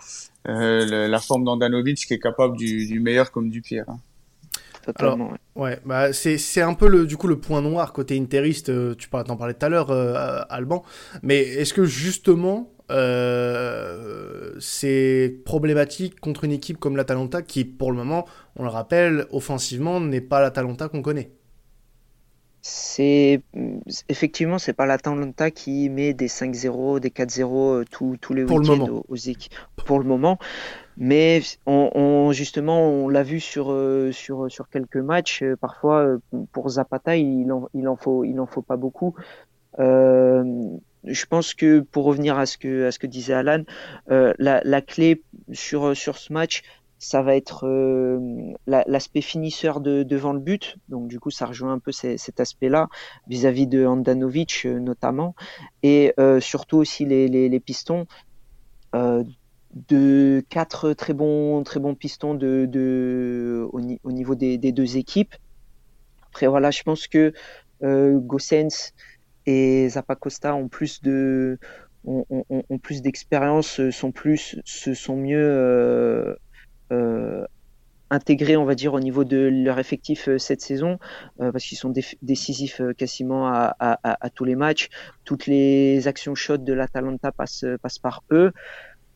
euh, 0.49 1.09
la 1.09 1.19
forme 1.21 1.45
d'Andanovic 1.45 2.07
qui 2.07 2.15
est 2.15 2.19
capable 2.19 2.57
du, 2.57 2.87
du 2.87 3.01
meilleur 3.01 3.31
comme 3.31 3.51
du 3.51 3.63
pire. 3.63 3.85
Hein. 3.89 3.99
Alors, 4.97 5.19
ouais, 5.57 5.81
bah 5.87 6.13
c'est 6.13 6.37
c'est 6.37 6.61
un 6.61 6.75
peu 6.75 6.89
le 6.89 7.07
du 7.07 7.17
coup 7.17 7.27
le 7.27 7.39
point 7.41 7.63
noir 7.63 7.95
côté 7.95 8.19
interiste. 8.19 8.71
tu 8.99 9.09
parlais 9.09 9.27
t'en 9.27 9.39
parlais 9.39 9.55
tout 9.55 9.65
à 9.65 9.71
l'heure, 9.71 9.91
Alban. 10.51 10.83
Mais 11.23 11.39
est-ce 11.39 11.73
que 11.73 11.87
justement 11.87 12.75
euh, 12.91 14.53
c'est 14.61 15.41
problématique 15.45 16.21
contre 16.21 16.45
une 16.45 16.53
équipe 16.53 16.79
comme 16.79 16.97
l'Atalanta 16.97 17.43
qui, 17.43 17.65
pour 17.65 17.91
le 17.91 17.97
moment, 17.97 18.27
on 18.57 18.63
le 18.63 18.69
rappelle, 18.69 19.27
offensivement, 19.31 20.01
n'est 20.01 20.21
pas 20.21 20.41
l'Atalanta 20.41 20.89
qu'on 20.89 21.03
connaît? 21.03 21.31
C'est 22.67 23.43
effectivement, 24.09 24.59
c'est 24.59 24.73
pas 24.73 24.87
l'Atalanta 24.87 25.51
qui 25.51 25.91
met 25.91 26.15
des 26.15 26.29
5-0, 26.29 26.99
des 26.99 27.11
4-0 27.11 27.43
euh, 27.45 27.85
tous, 27.91 28.17
tous 28.19 28.33
les 28.33 28.43
week-ends 28.43 29.03
aux, 29.07 29.17
équipes 29.17 29.53
pour 29.85 29.99
le 29.99 30.07
moment. 30.07 30.39
Mais 30.97 31.43
on, 31.67 32.33
justement, 32.33 32.89
on 32.89 33.11
l'a 33.11 33.23
vu 33.23 33.39
sur, 33.39 33.71
euh, 33.71 34.13
sur, 34.13 34.51
sur 34.51 34.71
quelques 34.71 34.97
matchs. 34.97 35.45
Parfois, 35.61 36.17
pour 36.53 36.71
Zapata, 36.71 37.19
il 37.19 37.53
en, 37.53 37.69
il 37.75 37.87
en 37.87 37.97
faut, 37.97 38.25
il 38.25 38.41
en 38.41 38.47
faut 38.47 38.63
pas 38.63 38.79
beaucoup. 38.79 39.15
Euh, 39.79 40.43
je 41.05 41.27
pense 41.27 41.53
que 41.53 41.81
pour 41.81 42.05
revenir 42.07 42.39
à 42.39 42.47
ce 42.47 42.57
que 42.57 42.87
à 42.87 42.93
ce 42.93 42.99
que 42.99 43.07
disait 43.07 43.35
Alan, 43.35 43.63
euh, 44.11 44.33
la, 44.39 44.63
la, 44.65 44.81
clé 44.81 45.23
sur 45.53 45.95
sur 45.95 46.17
ce 46.17 46.33
match, 46.33 46.63
ça 47.05 47.21
va 47.21 47.37
être 47.37 47.67
euh, 47.67 48.19
l'aspect 48.67 49.21
finisseur 49.21 49.81
de, 49.81 50.05
devant 50.05 50.33
le 50.33 50.41
but. 50.41 50.77
Donc 50.89 51.07
du 51.07 51.21
coup, 51.21 51.31
ça 51.31 51.45
rejoint 51.45 51.75
un 51.75 51.79
peu 51.79 51.93
cet 51.93 52.41
aspect-là 52.41 52.89
vis-à-vis 53.29 53.67
de 53.67 53.85
Andanovic 53.85 54.63
euh, 54.65 54.81
notamment, 54.81 55.35
et 55.83 56.15
euh, 56.19 56.41
surtout 56.41 56.79
aussi 56.79 57.05
les, 57.05 57.29
les, 57.29 57.61
pistons. 57.61 58.07
De 59.89 60.45
quatre 60.51 60.93
très 60.93 61.15
bons 61.15 61.65
très 61.65 61.81
bons 61.81 61.97
pistons 61.97 62.35
de, 62.35 63.69
au, 63.73 63.81
au 64.05 64.13
niveau 64.13 64.35
des, 64.37 64.57
deux 64.57 64.97
équipes. 64.97 65.35
Après 66.31 66.47
voilà, 66.47 66.71
je 66.71 66.83
pense 66.85 67.09
que 67.09 67.33
Gossens 67.83 68.93
et 69.47 69.89
Zappacosta 69.89 70.55
ont 70.55 70.69
plus 70.69 71.03
de 71.03 71.59
ont, 72.05 72.79
plus 72.81 73.03
d'expérience, 73.03 73.91
sont 73.91 74.13
plus, 74.13 74.61
se 74.65 74.95
sont 74.95 75.17
mieux 75.17 76.37
intégrés, 78.11 78.57
on 78.57 78.65
va 78.65 78.75
dire, 78.75 78.95
au 78.95 79.01
niveau 79.01 79.25
de 79.25 79.37
leur 79.37 79.79
effectif 79.79 80.29
euh, 80.29 80.39
cette 80.39 80.61
saison, 80.61 80.99
euh, 81.41 81.53
parce 81.53 81.65
qu'ils 81.65 81.79
sont 81.79 81.93
décisifs 82.23 82.81
euh, 82.81 82.93
quasiment 82.93 83.47
à, 83.47 84.31
tous 84.35 84.45
les 84.45 84.57
matchs. 84.57 84.89
Toutes 85.25 85.47
les 85.47 86.07
actions 86.09 86.35
shot 86.35 86.59
de 86.59 86.73
l'Atalanta 86.73 87.33
passent, 87.33 87.67
par 88.03 88.23
eux. 88.31 88.53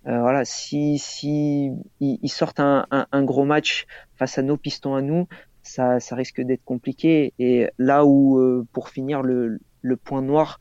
Euh, 0.06 0.20
voilà, 0.20 0.44
si, 0.44 0.98
si 0.98 1.70
ils, 2.00 2.28
sortent 2.28 2.60
un, 2.60 3.22
gros 3.24 3.44
match 3.44 3.86
face 4.16 4.38
à 4.38 4.42
nos 4.42 4.56
pistons 4.56 4.94
à 4.94 5.02
nous, 5.02 5.28
ça, 5.62 6.00
ça 6.00 6.16
risque 6.16 6.40
d'être 6.40 6.64
compliqué. 6.64 7.34
Et 7.38 7.68
là 7.78 8.06
où, 8.06 8.66
pour 8.72 8.88
finir, 8.88 9.22
le, 9.22 9.58
point 10.04 10.22
noir 10.22 10.58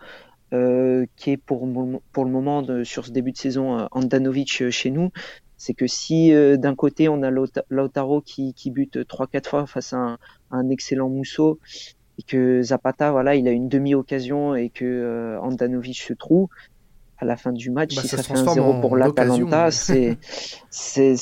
euh, 0.54 1.06
qui 1.18 1.32
est 1.32 1.38
pour, 1.38 1.68
pour 2.14 2.24
le 2.24 2.32
moment 2.32 2.66
sur 2.86 3.06
ce 3.06 3.12
début 3.12 3.34
de 3.34 3.38
saison 3.38 3.80
euh, 3.80 3.86
Andanovic 3.92 4.62
euh, 4.62 4.72
chez 4.72 4.92
nous, 4.92 5.12
c'est 5.58 5.74
que 5.74 5.88
si 5.88 6.34
euh, 6.34 6.58
d'un 6.58 6.76
côté 6.76 7.10
on 7.10 7.24
a 7.24 7.32
Lautaro 7.70 8.22
qui, 8.22 8.54
qui 8.54 8.72
bute 8.72 8.98
3-4 8.98 9.48
fois 9.48 9.66
face 9.68 9.94
à 9.94 9.98
un, 9.98 10.18
un, 10.52 10.70
excellent 10.70 11.10
Mousseau 11.10 11.60
et 12.20 12.24
que 12.24 12.62
Zapata 12.62 13.12
voilà 13.12 13.36
il 13.36 13.48
a 13.48 13.52
une 13.52 13.68
demi-occasion 13.68 14.56
et 14.56 14.70
que 14.70 14.86
euh, 14.86 15.40
Andanovic 15.42 16.00
se 16.00 16.14
trouve 16.14 16.48
à 17.20 17.26
la 17.26 17.36
fin 17.36 17.52
du 17.52 17.72
match, 17.72 17.96
bah, 17.96 18.04
si 18.04 18.10
ça, 18.10 18.22
fait 18.22 18.38
un 18.38 18.54
0 18.54 18.80
pour 18.80 18.96
l'Atalanta, 18.96 19.72
c'est, 19.72 20.20
c'est, 20.70 21.16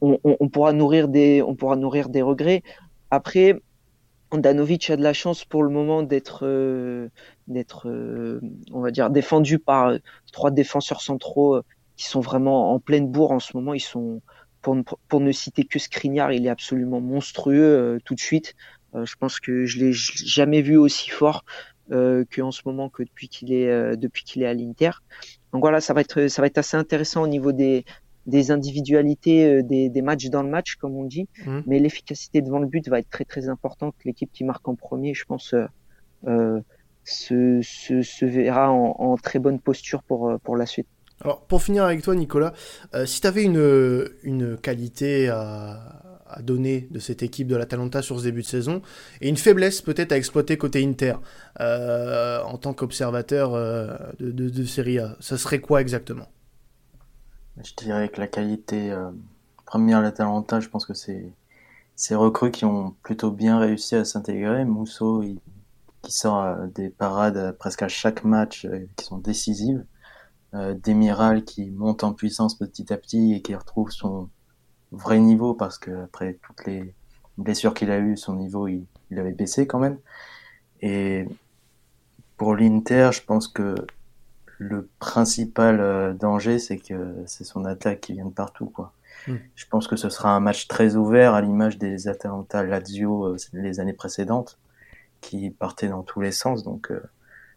on, 0.00 0.16
on, 0.22 0.48
pourra 0.48 0.72
nourrir 0.72 1.08
des, 1.08 1.42
on 1.42 1.56
pourra 1.56 1.74
nourrir 1.74 2.10
des 2.10 2.22
regrets. 2.22 2.62
Après, 3.10 3.60
Andanovic 4.32 4.88
a 4.90 4.96
de 4.96 5.02
la 5.02 5.12
chance 5.12 5.44
pour 5.44 5.62
le 5.62 5.68
moment 5.68 6.02
d'être 6.02 6.46
euh, 6.46 7.08
d'être 7.48 7.88
euh, 7.88 8.40
on 8.72 8.80
va 8.80 8.90
dire 8.90 9.10
défendu 9.10 9.58
par 9.58 9.88
euh, 9.88 9.98
trois 10.32 10.50
défenseurs 10.50 11.02
centraux 11.02 11.60
qui 12.02 12.08
sont 12.08 12.20
vraiment 12.20 12.72
en 12.72 12.80
pleine 12.80 13.10
bourre 13.10 13.32
en 13.32 13.40
ce 13.40 13.56
moment 13.56 13.74
ils 13.74 13.80
sont 13.80 14.22
pour, 14.60 14.76
pour, 15.08 15.20
ne 15.20 15.32
citer 15.32 15.64
que 15.64 15.80
Skriniar, 15.80 16.32
il 16.32 16.46
est 16.46 16.50
absolument 16.50 17.00
monstrueux 17.00 17.98
tout 18.04 18.14
de 18.14 18.20
suite. 18.20 18.54
je 18.94 19.14
pense 19.16 19.40
que 19.40 19.66
je 19.66 19.80
l'ai 19.80 19.92
jamais 19.92 20.62
vu 20.62 20.76
aussi 20.76 21.10
fort 21.10 21.44
qu'en 21.90 22.52
ce 22.52 22.62
moment 22.64 22.88
que 22.88 23.02
depuis 23.02 23.28
qu'il 23.28 23.52
est 23.52 23.96
depuis 23.96 24.22
qu'il 24.22 24.44
est 24.44 24.46
à 24.46 24.54
l'Inter. 24.54 24.92
Donc 25.52 25.62
voilà, 25.62 25.80
ça 25.80 25.94
va 25.94 26.00
être 26.00 26.28
ça 26.28 26.42
va 26.42 26.46
être 26.46 26.58
assez 26.58 26.76
intéressant 26.76 27.24
au 27.24 27.26
niveau 27.26 27.50
des 27.50 27.84
des 28.26 28.50
individualités, 28.50 29.46
euh, 29.46 29.62
des, 29.62 29.88
des, 29.88 30.02
matchs 30.02 30.26
dans 30.26 30.42
le 30.42 30.48
match, 30.48 30.76
comme 30.76 30.96
on 30.96 31.04
dit. 31.04 31.28
Mmh. 31.44 31.60
Mais 31.66 31.78
l'efficacité 31.78 32.40
devant 32.40 32.58
le 32.58 32.66
but 32.66 32.88
va 32.88 32.98
être 32.98 33.10
très 33.10 33.24
très 33.24 33.48
importante. 33.48 33.94
L'équipe 34.04 34.30
qui 34.32 34.44
marque 34.44 34.66
en 34.68 34.74
premier, 34.74 35.14
je 35.14 35.24
pense, 35.24 35.54
euh, 35.54 35.66
euh 36.26 36.60
se, 37.04 37.60
se, 37.62 38.02
se, 38.02 38.24
verra 38.24 38.70
en, 38.70 38.94
en, 38.96 39.16
très 39.16 39.40
bonne 39.40 39.58
posture 39.58 40.04
pour, 40.04 40.30
euh, 40.30 40.38
pour 40.38 40.56
la 40.56 40.66
suite. 40.66 40.86
Alors, 41.22 41.40
pour 41.42 41.62
finir 41.62 41.84
avec 41.84 42.02
toi, 42.02 42.14
Nicolas, 42.14 42.52
euh, 42.94 43.06
si 43.06 43.20
tu 43.20 43.26
avais 43.26 43.44
une, 43.44 44.08
une 44.22 44.56
qualité 44.56 45.28
à, 45.28 46.02
à, 46.28 46.42
donner 46.42 46.88
de 46.90 46.98
cette 46.98 47.22
équipe 47.22 47.48
de 47.48 47.56
l'Atalanta 47.56 48.02
sur 48.02 48.18
ce 48.18 48.24
début 48.24 48.42
de 48.42 48.46
saison, 48.46 48.82
et 49.20 49.28
une 49.28 49.36
faiblesse 49.36 49.80
peut-être 49.82 50.12
à 50.12 50.16
exploiter 50.16 50.58
côté 50.58 50.84
Inter, 50.84 51.14
euh, 51.60 52.42
en 52.42 52.58
tant 52.58 52.74
qu'observateur 52.74 53.52
de, 53.52 54.30
de, 54.30 54.48
de 54.48 54.64
Serie 54.64 54.98
A, 54.98 55.16
ça 55.20 55.38
serait 55.38 55.60
quoi 55.60 55.80
exactement? 55.80 56.26
Je 57.62 57.74
dirais 57.74 58.08
que 58.08 58.20
la 58.20 58.28
qualité 58.28 58.90
euh, 58.92 59.10
première 59.66 59.98
de 59.98 60.04
l'Atalanta, 60.04 60.60
je 60.60 60.68
pense 60.68 60.86
que 60.86 60.94
c'est 60.94 61.32
ces 61.94 62.14
recrues 62.14 62.50
qui 62.50 62.64
ont 62.64 62.94
plutôt 63.02 63.30
bien 63.30 63.58
réussi 63.58 63.94
à 63.94 64.04
s'intégrer. 64.04 64.64
Mousso, 64.64 65.22
qui 66.02 66.12
sort 66.12 66.42
euh, 66.42 66.66
des 66.74 66.88
parades 66.88 67.36
euh, 67.36 67.52
presque 67.52 67.82
à 67.82 67.88
chaque 67.88 68.24
match 68.24 68.66
qui 68.96 69.04
sont 69.04 69.18
décisives. 69.18 69.84
Demiral 70.52 71.44
qui 71.44 71.70
monte 71.70 72.04
en 72.04 72.12
puissance 72.12 72.56
petit 72.56 72.92
à 72.92 72.98
petit 72.98 73.32
et 73.34 73.42
qui 73.42 73.54
retrouve 73.54 73.90
son 73.90 74.28
vrai 74.90 75.18
niveau 75.18 75.54
parce 75.54 75.78
que 75.78 76.04
après 76.04 76.38
toutes 76.42 76.66
les 76.66 76.94
blessures 77.38 77.72
qu'il 77.72 77.90
a 77.90 77.98
eues, 77.98 78.16
son 78.16 78.34
niveau 78.34 78.68
il, 78.68 78.84
il 79.10 79.18
avait 79.18 79.32
baissé 79.32 79.66
quand 79.66 79.78
même. 79.78 79.98
Et 80.82 81.26
pour 82.36 82.54
l'Inter, 82.56 83.10
je 83.12 83.22
pense 83.22 83.48
que 83.48 83.74
le 84.58 84.88
principal 84.98 85.80
euh, 85.80 86.12
danger, 86.12 86.58
c'est 86.58 86.78
que 86.78 87.14
c'est 87.26 87.44
son 87.44 87.64
attaque 87.64 88.00
qui 88.00 88.12
vient 88.14 88.26
de 88.26 88.32
partout. 88.32 88.66
Quoi. 88.66 88.92
Hmm. 89.26 89.36
Je 89.54 89.66
pense 89.66 89.88
que 89.88 89.96
ce 89.96 90.08
sera 90.08 90.34
un 90.34 90.40
match 90.40 90.68
très 90.68 90.96
ouvert 90.96 91.34
à 91.34 91.40
l'image 91.40 91.78
des 91.78 92.08
Atalanta 92.08 92.62
Lazio 92.62 93.26
euh, 93.26 93.36
les 93.52 93.80
années 93.80 93.92
précédentes, 93.92 94.58
qui 95.20 95.50
partaient 95.50 95.88
dans 95.88 96.02
tous 96.02 96.20
les 96.20 96.32
sens. 96.32 96.62
Donc, 96.62 96.90
euh, 96.90 97.02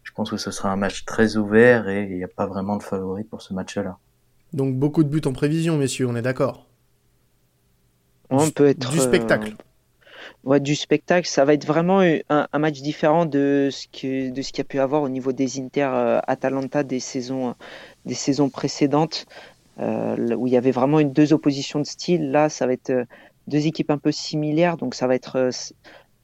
je 0.05 0.11
pense 0.13 0.31
que 0.31 0.37
ce 0.37 0.51
sera 0.51 0.71
un 0.71 0.77
match 0.77 1.03
très 1.03 1.35
ouvert 1.35 1.89
et 1.89 2.05
il 2.09 2.15
n'y 2.15 2.23
a 2.23 2.29
pas 2.29 2.47
vraiment 2.47 2.77
de 2.77 2.83
favori 2.83 3.25
pour 3.25 3.41
ce 3.41 3.53
match-là. 3.53 3.97
Donc, 4.53 4.75
beaucoup 4.75 5.03
de 5.03 5.09
buts 5.09 5.21
en 5.25 5.33
prévision, 5.33 5.77
messieurs, 5.77 6.07
on 6.07 6.15
est 6.15 6.21
d'accord? 6.21 6.65
On 8.29 8.49
peut 8.49 8.67
être. 8.67 8.89
Du 8.89 8.99
spectacle 8.99 9.55
ouais, 10.45 10.59
du 10.59 10.75
spectacle. 10.75 11.27
Ça 11.27 11.43
va 11.43 11.53
être 11.53 11.65
vraiment 11.65 12.01
un, 12.01 12.47
un 12.51 12.59
match 12.59 12.81
différent 12.81 13.25
de 13.25 13.69
ce 13.71 13.87
que 13.87 14.29
de 14.31 14.41
ce 14.41 14.49
qu'il 14.49 14.59
y 14.59 14.61
a 14.61 14.65
pu 14.65 14.79
avoir 14.79 15.01
au 15.01 15.09
niveau 15.09 15.31
des 15.31 15.59
Inter 15.59 15.89
euh, 15.93 16.19
Atalanta 16.27 16.83
des 16.83 16.99
saisons 16.99 17.55
des 18.05 18.13
saisons 18.13 18.49
précédentes 18.49 19.25
euh, 19.79 20.35
où 20.35 20.47
il 20.47 20.53
y 20.53 20.57
avait 20.57 20.71
vraiment 20.71 20.99
une 20.99 21.11
deux 21.11 21.33
oppositions 21.33 21.79
de 21.79 21.85
style. 21.85 22.31
Là, 22.31 22.49
ça 22.49 22.67
va 22.67 22.73
être 22.73 22.91
euh, 22.91 23.05
deux 23.47 23.67
équipes 23.67 23.91
un 23.91 23.97
peu 23.97 24.11
similaires, 24.11 24.77
donc 24.77 24.95
ça 24.95 25.07
va 25.07 25.15
être 25.15 25.37
euh, 25.37 25.51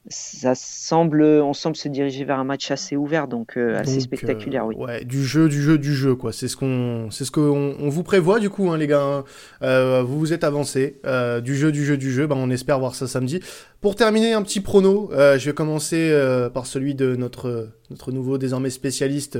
ça 0.08 0.56
semble, 0.56 1.22
on 1.22 1.52
semble 1.52 1.76
se 1.76 1.88
diriger 1.88 2.24
vers 2.24 2.40
un 2.40 2.44
match 2.44 2.72
assez 2.72 2.96
ouvert, 2.96 3.28
donc 3.28 3.56
euh, 3.56 3.78
assez 3.78 4.00
spectaculaire, 4.00 4.66
oui. 4.66 4.74
Ouais, 4.76 5.04
du 5.04 5.24
jeu, 5.24 5.48
du 5.48 5.62
jeu, 5.62 5.78
du 5.78 5.94
jeu, 5.94 6.16
quoi. 6.16 6.32
C'est 6.32 6.48
ce 6.48 6.56
qu'on, 6.56 7.08
c'est 7.12 7.24
ce 7.24 7.30
qu'on 7.30 7.76
on 7.78 7.88
vous 7.88 8.02
prévoit 8.02 8.40
du 8.40 8.50
coup, 8.50 8.70
hein, 8.70 8.78
les 8.78 8.88
gars. 8.88 9.24
Euh, 9.62 10.02
vous 10.02 10.18
vous 10.18 10.32
êtes 10.32 10.42
avancés, 10.42 10.98
euh, 11.06 11.40
du 11.40 11.54
jeu, 11.54 11.70
du 11.70 11.84
jeu, 11.84 11.96
du 11.96 12.10
jeu. 12.10 12.26
Ben, 12.26 12.36
on 12.36 12.50
espère 12.50 12.80
voir 12.80 12.96
ça 12.96 13.06
samedi. 13.06 13.38
Pour 13.80 13.94
terminer, 13.94 14.32
un 14.32 14.42
petit 14.42 14.60
prono. 14.60 15.10
je 15.12 15.44
vais 15.44 15.54
commencer 15.54 16.12
par 16.52 16.66
celui 16.66 16.94
de 16.94 17.14
notre 17.16 17.68
notre 17.90 18.10
nouveau 18.10 18.38
désormais 18.38 18.70
spécialiste 18.70 19.38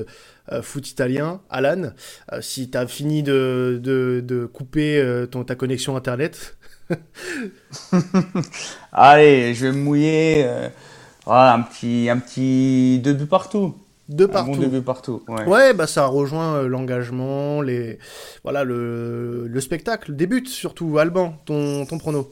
foot 0.63 0.89
italien, 0.89 1.41
Alan. 1.49 1.93
si 2.41 2.69
t'as 2.71 2.87
fini 2.87 3.23
de, 3.23 3.81
de, 3.83 4.23
de 4.25 4.47
couper 4.47 5.25
ton 5.31 5.45
ta 5.45 5.55
connexion 5.55 5.97
internet. 5.97 6.57
Allez, 8.93 9.55
je 9.55 9.67
vais 9.67 9.73
me 9.73 9.83
mouiller. 9.83 10.45
Euh, 10.45 10.69
voilà, 11.25 11.55
un 11.55 11.63
petit, 11.63 12.09
un 12.11 12.19
petit 12.19 13.01
deux 13.03 13.15
buts 13.15 13.27
partout. 13.27 13.77
Deux 14.09 14.29
partout. 14.29 14.63
Un 14.63 14.69
bon 14.69 14.83
partout. 14.83 15.23
Ouais. 15.29 15.45
ouais. 15.47 15.75
bah 15.75 15.87
ça 15.87 16.07
rejoint 16.07 16.57
euh, 16.57 16.69
l'engagement, 16.69 17.63
les, 17.63 17.99
voilà, 18.43 18.65
le, 18.65 19.47
le 19.47 19.61
spectacle, 19.61 20.15
des 20.15 20.27
buts 20.27 20.47
surtout. 20.47 20.99
Alban, 20.99 21.37
ton, 21.45 21.87
ton 21.87 21.99
prono. 21.99 22.31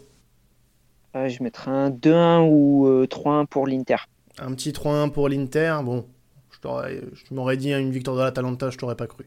Euh, 1.17 1.29
je 1.29 1.43
mettrai 1.43 1.71
un 1.71 1.91
2-1 1.91 2.49
ou 2.49 3.05
3-1 3.05 3.47
pour 3.47 3.67
l'Inter. 3.67 3.97
Un 4.39 4.53
petit 4.55 4.71
3-1 4.71 5.11
pour 5.11 5.29
l'Inter. 5.29 5.77
Bon, 5.83 6.07
je 6.63 7.35
m'aurais 7.35 7.57
dit 7.57 7.73
une 7.73 7.91
victoire 7.91 8.17
de 8.17 8.23
l'Atalanta, 8.23 8.71
je 8.71 8.79
t'aurais 8.79 8.97
pas 8.97 9.07
cru. 9.07 9.25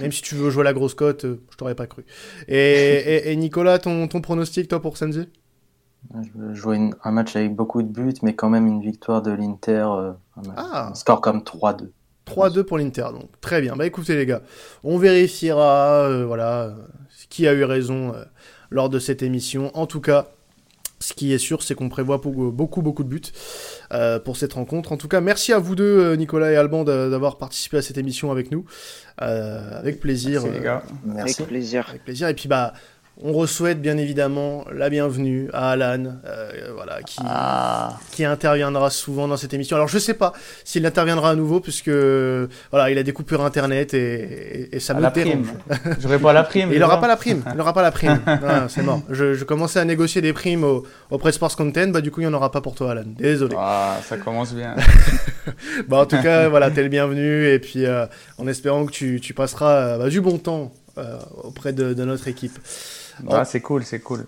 Même 0.00 0.12
si 0.12 0.22
tu 0.22 0.34
veux 0.34 0.50
jouer 0.50 0.64
la 0.64 0.72
grosse 0.72 0.94
cote, 0.94 1.24
euh, 1.24 1.40
je 1.50 1.56
t'aurais 1.56 1.74
pas 1.74 1.86
cru. 1.86 2.04
Et, 2.48 3.34
Nicolas, 3.36 3.78
ton, 3.78 4.08
ton, 4.08 4.20
pronostic, 4.20 4.68
toi, 4.68 4.80
pour 4.80 4.96
samedi? 4.96 5.28
Je 6.14 6.28
veux 6.34 6.54
jouer 6.54 6.90
un 7.04 7.10
match 7.12 7.36
avec 7.36 7.54
beaucoup 7.54 7.82
de 7.82 7.88
buts, 7.88 8.14
mais 8.22 8.34
quand 8.34 8.50
même 8.50 8.66
une 8.66 8.80
victoire 8.80 9.22
de 9.22 9.30
l'Inter. 9.30 9.86
Euh, 9.88 10.12
ah. 10.56 10.88
un, 10.90 10.94
score 10.94 11.20
comme 11.20 11.40
3-2. 11.40 11.90
3-2 12.26 12.62
pour 12.62 12.78
l'Inter, 12.78 13.06
donc 13.12 13.28
très 13.40 13.60
bien. 13.60 13.76
Bah 13.76 13.84
écoutez 13.86 14.14
les 14.14 14.26
gars, 14.26 14.42
on 14.84 14.96
vérifiera, 14.96 16.04
euh, 16.04 16.24
voilà, 16.24 16.74
qui 17.28 17.48
a 17.48 17.52
eu 17.52 17.64
raison 17.64 18.12
lors 18.70 18.88
de 18.88 18.98
cette 18.98 19.22
émission. 19.22 19.70
En 19.74 19.86
tout 19.86 20.00
cas, 20.00 20.28
ce 21.02 21.12
qui 21.12 21.32
est 21.32 21.38
sûr, 21.38 21.62
c'est 21.62 21.74
qu'on 21.74 21.88
prévoit 21.88 22.18
beaucoup, 22.18 22.80
beaucoup 22.80 23.04
de 23.04 23.08
buts 23.08 23.20
euh, 23.92 24.18
pour 24.18 24.36
cette 24.36 24.54
rencontre. 24.54 24.92
En 24.92 24.96
tout 24.96 25.08
cas, 25.08 25.20
merci 25.20 25.52
à 25.52 25.58
vous 25.58 25.74
deux, 25.74 25.84
euh, 25.84 26.16
Nicolas 26.16 26.52
et 26.52 26.56
Alban, 26.56 26.84
d'avoir 26.84 27.38
participé 27.38 27.78
à 27.78 27.82
cette 27.82 27.98
émission 27.98 28.30
avec 28.30 28.50
nous. 28.50 28.64
Euh, 29.20 29.78
avec 29.78 30.00
plaisir. 30.00 30.42
Merci, 30.42 30.58
les 30.58 30.64
gars. 30.64 30.82
Merci. 31.04 31.42
Avec 31.42 31.48
plaisir. 31.48 31.86
Avec 31.88 32.04
plaisir. 32.04 32.28
Et 32.28 32.34
puis, 32.34 32.48
bah, 32.48 32.72
on 33.24 33.32
re-souhaite 33.32 33.80
bien 33.80 33.96
évidemment 33.98 34.64
la 34.72 34.90
bienvenue 34.90 35.48
à 35.52 35.70
Alan, 35.70 36.16
euh, 36.26 36.72
voilà, 36.74 37.02
qui, 37.02 37.20
ah. 37.24 37.96
qui 38.10 38.24
interviendra 38.24 38.90
souvent 38.90 39.28
dans 39.28 39.36
cette 39.36 39.54
émission. 39.54 39.76
Alors 39.76 39.88
je 39.88 39.98
sais 39.98 40.14
pas 40.14 40.32
s'il 40.64 40.84
interviendra 40.84 41.30
à 41.30 41.34
nouveau, 41.36 41.60
puisque 41.60 41.88
voilà, 41.90 42.90
il 42.90 42.98
a 42.98 43.02
des 43.02 43.12
coupures 43.12 43.44
internet 43.44 43.94
et, 43.94 44.74
et, 44.74 44.80
ça 44.80 44.94
me 44.94 45.08
dérange. 45.10 45.46
J'aurai 46.00 46.18
pas 46.18 46.32
la 46.32 46.42
prime. 46.42 46.70
il 46.72 46.82
aura 46.82 47.00
pas 47.00 47.06
la 47.06 47.16
prime. 47.16 47.44
Il 47.54 47.60
aura 47.60 47.72
pas 47.72 47.82
la 47.82 47.92
prime. 47.92 48.20
c'est 48.68 48.82
mort. 48.82 49.02
Je, 49.08 49.34
je, 49.34 49.44
commençais 49.44 49.78
à 49.78 49.84
négocier 49.84 50.20
des 50.20 50.32
primes 50.32 50.64
au, 50.64 50.84
au 51.10 51.30
Sports 51.30 51.56
Content, 51.56 51.88
bah 51.88 52.00
du 52.00 52.10
coup 52.10 52.20
il 52.20 52.24
y 52.24 52.26
en 52.26 52.34
aura 52.34 52.50
pas 52.50 52.60
pour 52.60 52.74
toi, 52.74 52.90
Alan. 52.90 53.04
Désolé. 53.06 53.54
Ah, 53.58 53.98
ça 54.04 54.16
commence 54.16 54.52
bien. 54.52 54.74
bah 55.88 55.98
en 55.98 56.06
tout 56.06 56.20
cas, 56.20 56.48
voilà, 56.48 56.70
t'es 56.70 56.82
le 56.82 56.88
bienvenu 56.88 57.46
et 57.46 57.60
puis 57.60 57.86
euh, 57.86 58.06
en 58.38 58.48
espérant 58.48 58.84
que 58.84 58.92
tu, 58.92 59.20
tu 59.20 59.32
passeras 59.32 59.74
euh, 59.74 59.98
bah, 59.98 60.08
du 60.08 60.20
bon 60.20 60.38
temps 60.38 60.72
auprès 61.42 61.72
de, 61.72 61.94
de 61.94 62.04
notre 62.04 62.28
équipe. 62.28 62.58
Ah, 63.28 63.44
c'est 63.44 63.60
cool, 63.60 63.84
c'est 63.84 64.00
cool. 64.00 64.26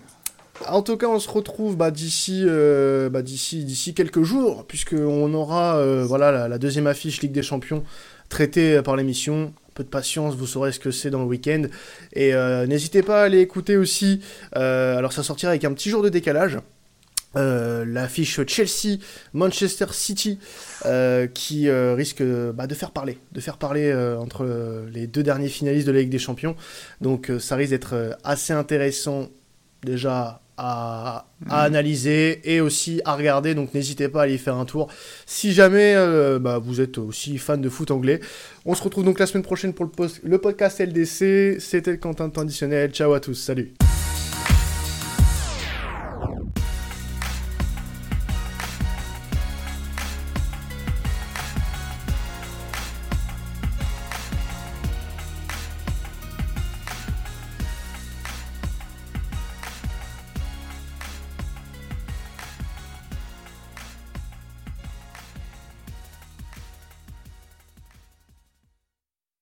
En 0.67 0.81
tout 0.81 0.97
cas, 0.97 1.07
on 1.07 1.19
se 1.19 1.29
retrouve 1.29 1.75
bah, 1.75 1.91
d'ici 1.91 2.43
euh, 2.45 3.09
bah, 3.09 3.21
d'ici 3.21 3.65
d'ici 3.65 3.93
quelques 3.93 4.23
jours, 4.23 4.65
puisqu'on 4.65 5.33
aura 5.33 5.77
euh, 5.77 6.05
voilà 6.05 6.47
la, 6.47 6.57
deuxième 6.57 6.87
affiche 6.87 7.21
Ligue 7.21 7.33
des 7.33 7.43
Champions 7.43 7.83
traitée 8.29 8.81
par 8.81 8.95
l'émission. 8.95 9.53
Un 9.69 9.73
peu 9.75 9.83
de 9.83 9.89
patience, 9.89 10.35
vous 10.35 10.47
saurez 10.47 10.71
ce 10.71 10.79
que 10.79 10.91
c'est 10.91 11.09
dans 11.09 11.19
le 11.19 11.25
week-end. 11.25 11.63
Et 12.13 12.33
euh, 12.33 12.65
n'hésitez 12.65 13.03
pas 13.03 13.21
à 13.21 13.25
aller 13.25 13.39
écouter 13.39 13.75
aussi. 13.75 14.21
alors 14.53 15.11
ça 15.11 15.23
sortira 15.23 15.51
avec 15.51 15.65
un 15.65 15.73
petit 15.73 15.89
jour 15.89 16.01
de 16.01 16.09
décalage. 16.09 16.59
Euh, 17.37 17.83
l'affiche 17.85 18.39
Chelsea-Manchester 18.47 19.87
City 19.91 20.39
euh, 20.85 21.27
qui 21.27 21.67
euh, 21.67 21.93
risque 21.93 22.23
bah, 22.23 22.65
de 22.65 22.73
faire 22.73 22.91
parler, 22.91 23.17
de 23.33 23.41
faire 23.41 23.57
parler 23.57 23.93
entre 23.93 24.85
les 24.91 25.07
deux 25.07 25.23
derniers 25.23 25.49
finalistes 25.49 25.87
de 25.87 25.91
la 25.91 25.99
Ligue 25.99 26.09
des 26.09 26.19
Champions. 26.19 26.55
Donc 27.01 27.31
ça 27.39 27.55
risque 27.55 27.71
d'être 27.71 28.17
assez 28.23 28.53
intéressant 28.53 29.29
déjà 29.83 30.41
à, 30.57 31.25
mhm. 31.41 31.51
analyser 31.51 32.41
et 32.49 32.61
aussi 32.61 33.01
à 33.03 33.15
regarder. 33.15 33.53
Donc 33.53 33.73
n'hésitez 33.73 34.07
pas 34.07 34.21
à 34.21 34.23
aller 34.23 34.37
faire 34.37 34.55
un 34.55 34.65
tour 34.65 34.89
si 35.25 35.53
jamais 35.53 35.95
bah, 36.39 36.59
vous 36.59 36.81
êtes 36.81 36.97
aussi 36.97 37.37
fan 37.37 37.61
de 37.61 37.69
foot 37.69 37.91
anglais. 37.91 38.21
On 38.65 38.75
se 38.75 38.83
retrouve 38.83 39.03
donc 39.03 39.19
la 39.19 39.27
semaine 39.27 39.43
prochaine 39.43 39.73
pour 39.73 39.85
le, 39.85 40.07
le 40.23 40.37
podcast 40.37 40.79
LDC. 40.79 41.59
C'était 41.59 41.97
Quentin 41.97 42.29
Traditionnel. 42.29 42.91
Ciao 42.91 43.13
à 43.13 43.19
tous. 43.19 43.35
Salut. 43.35 43.73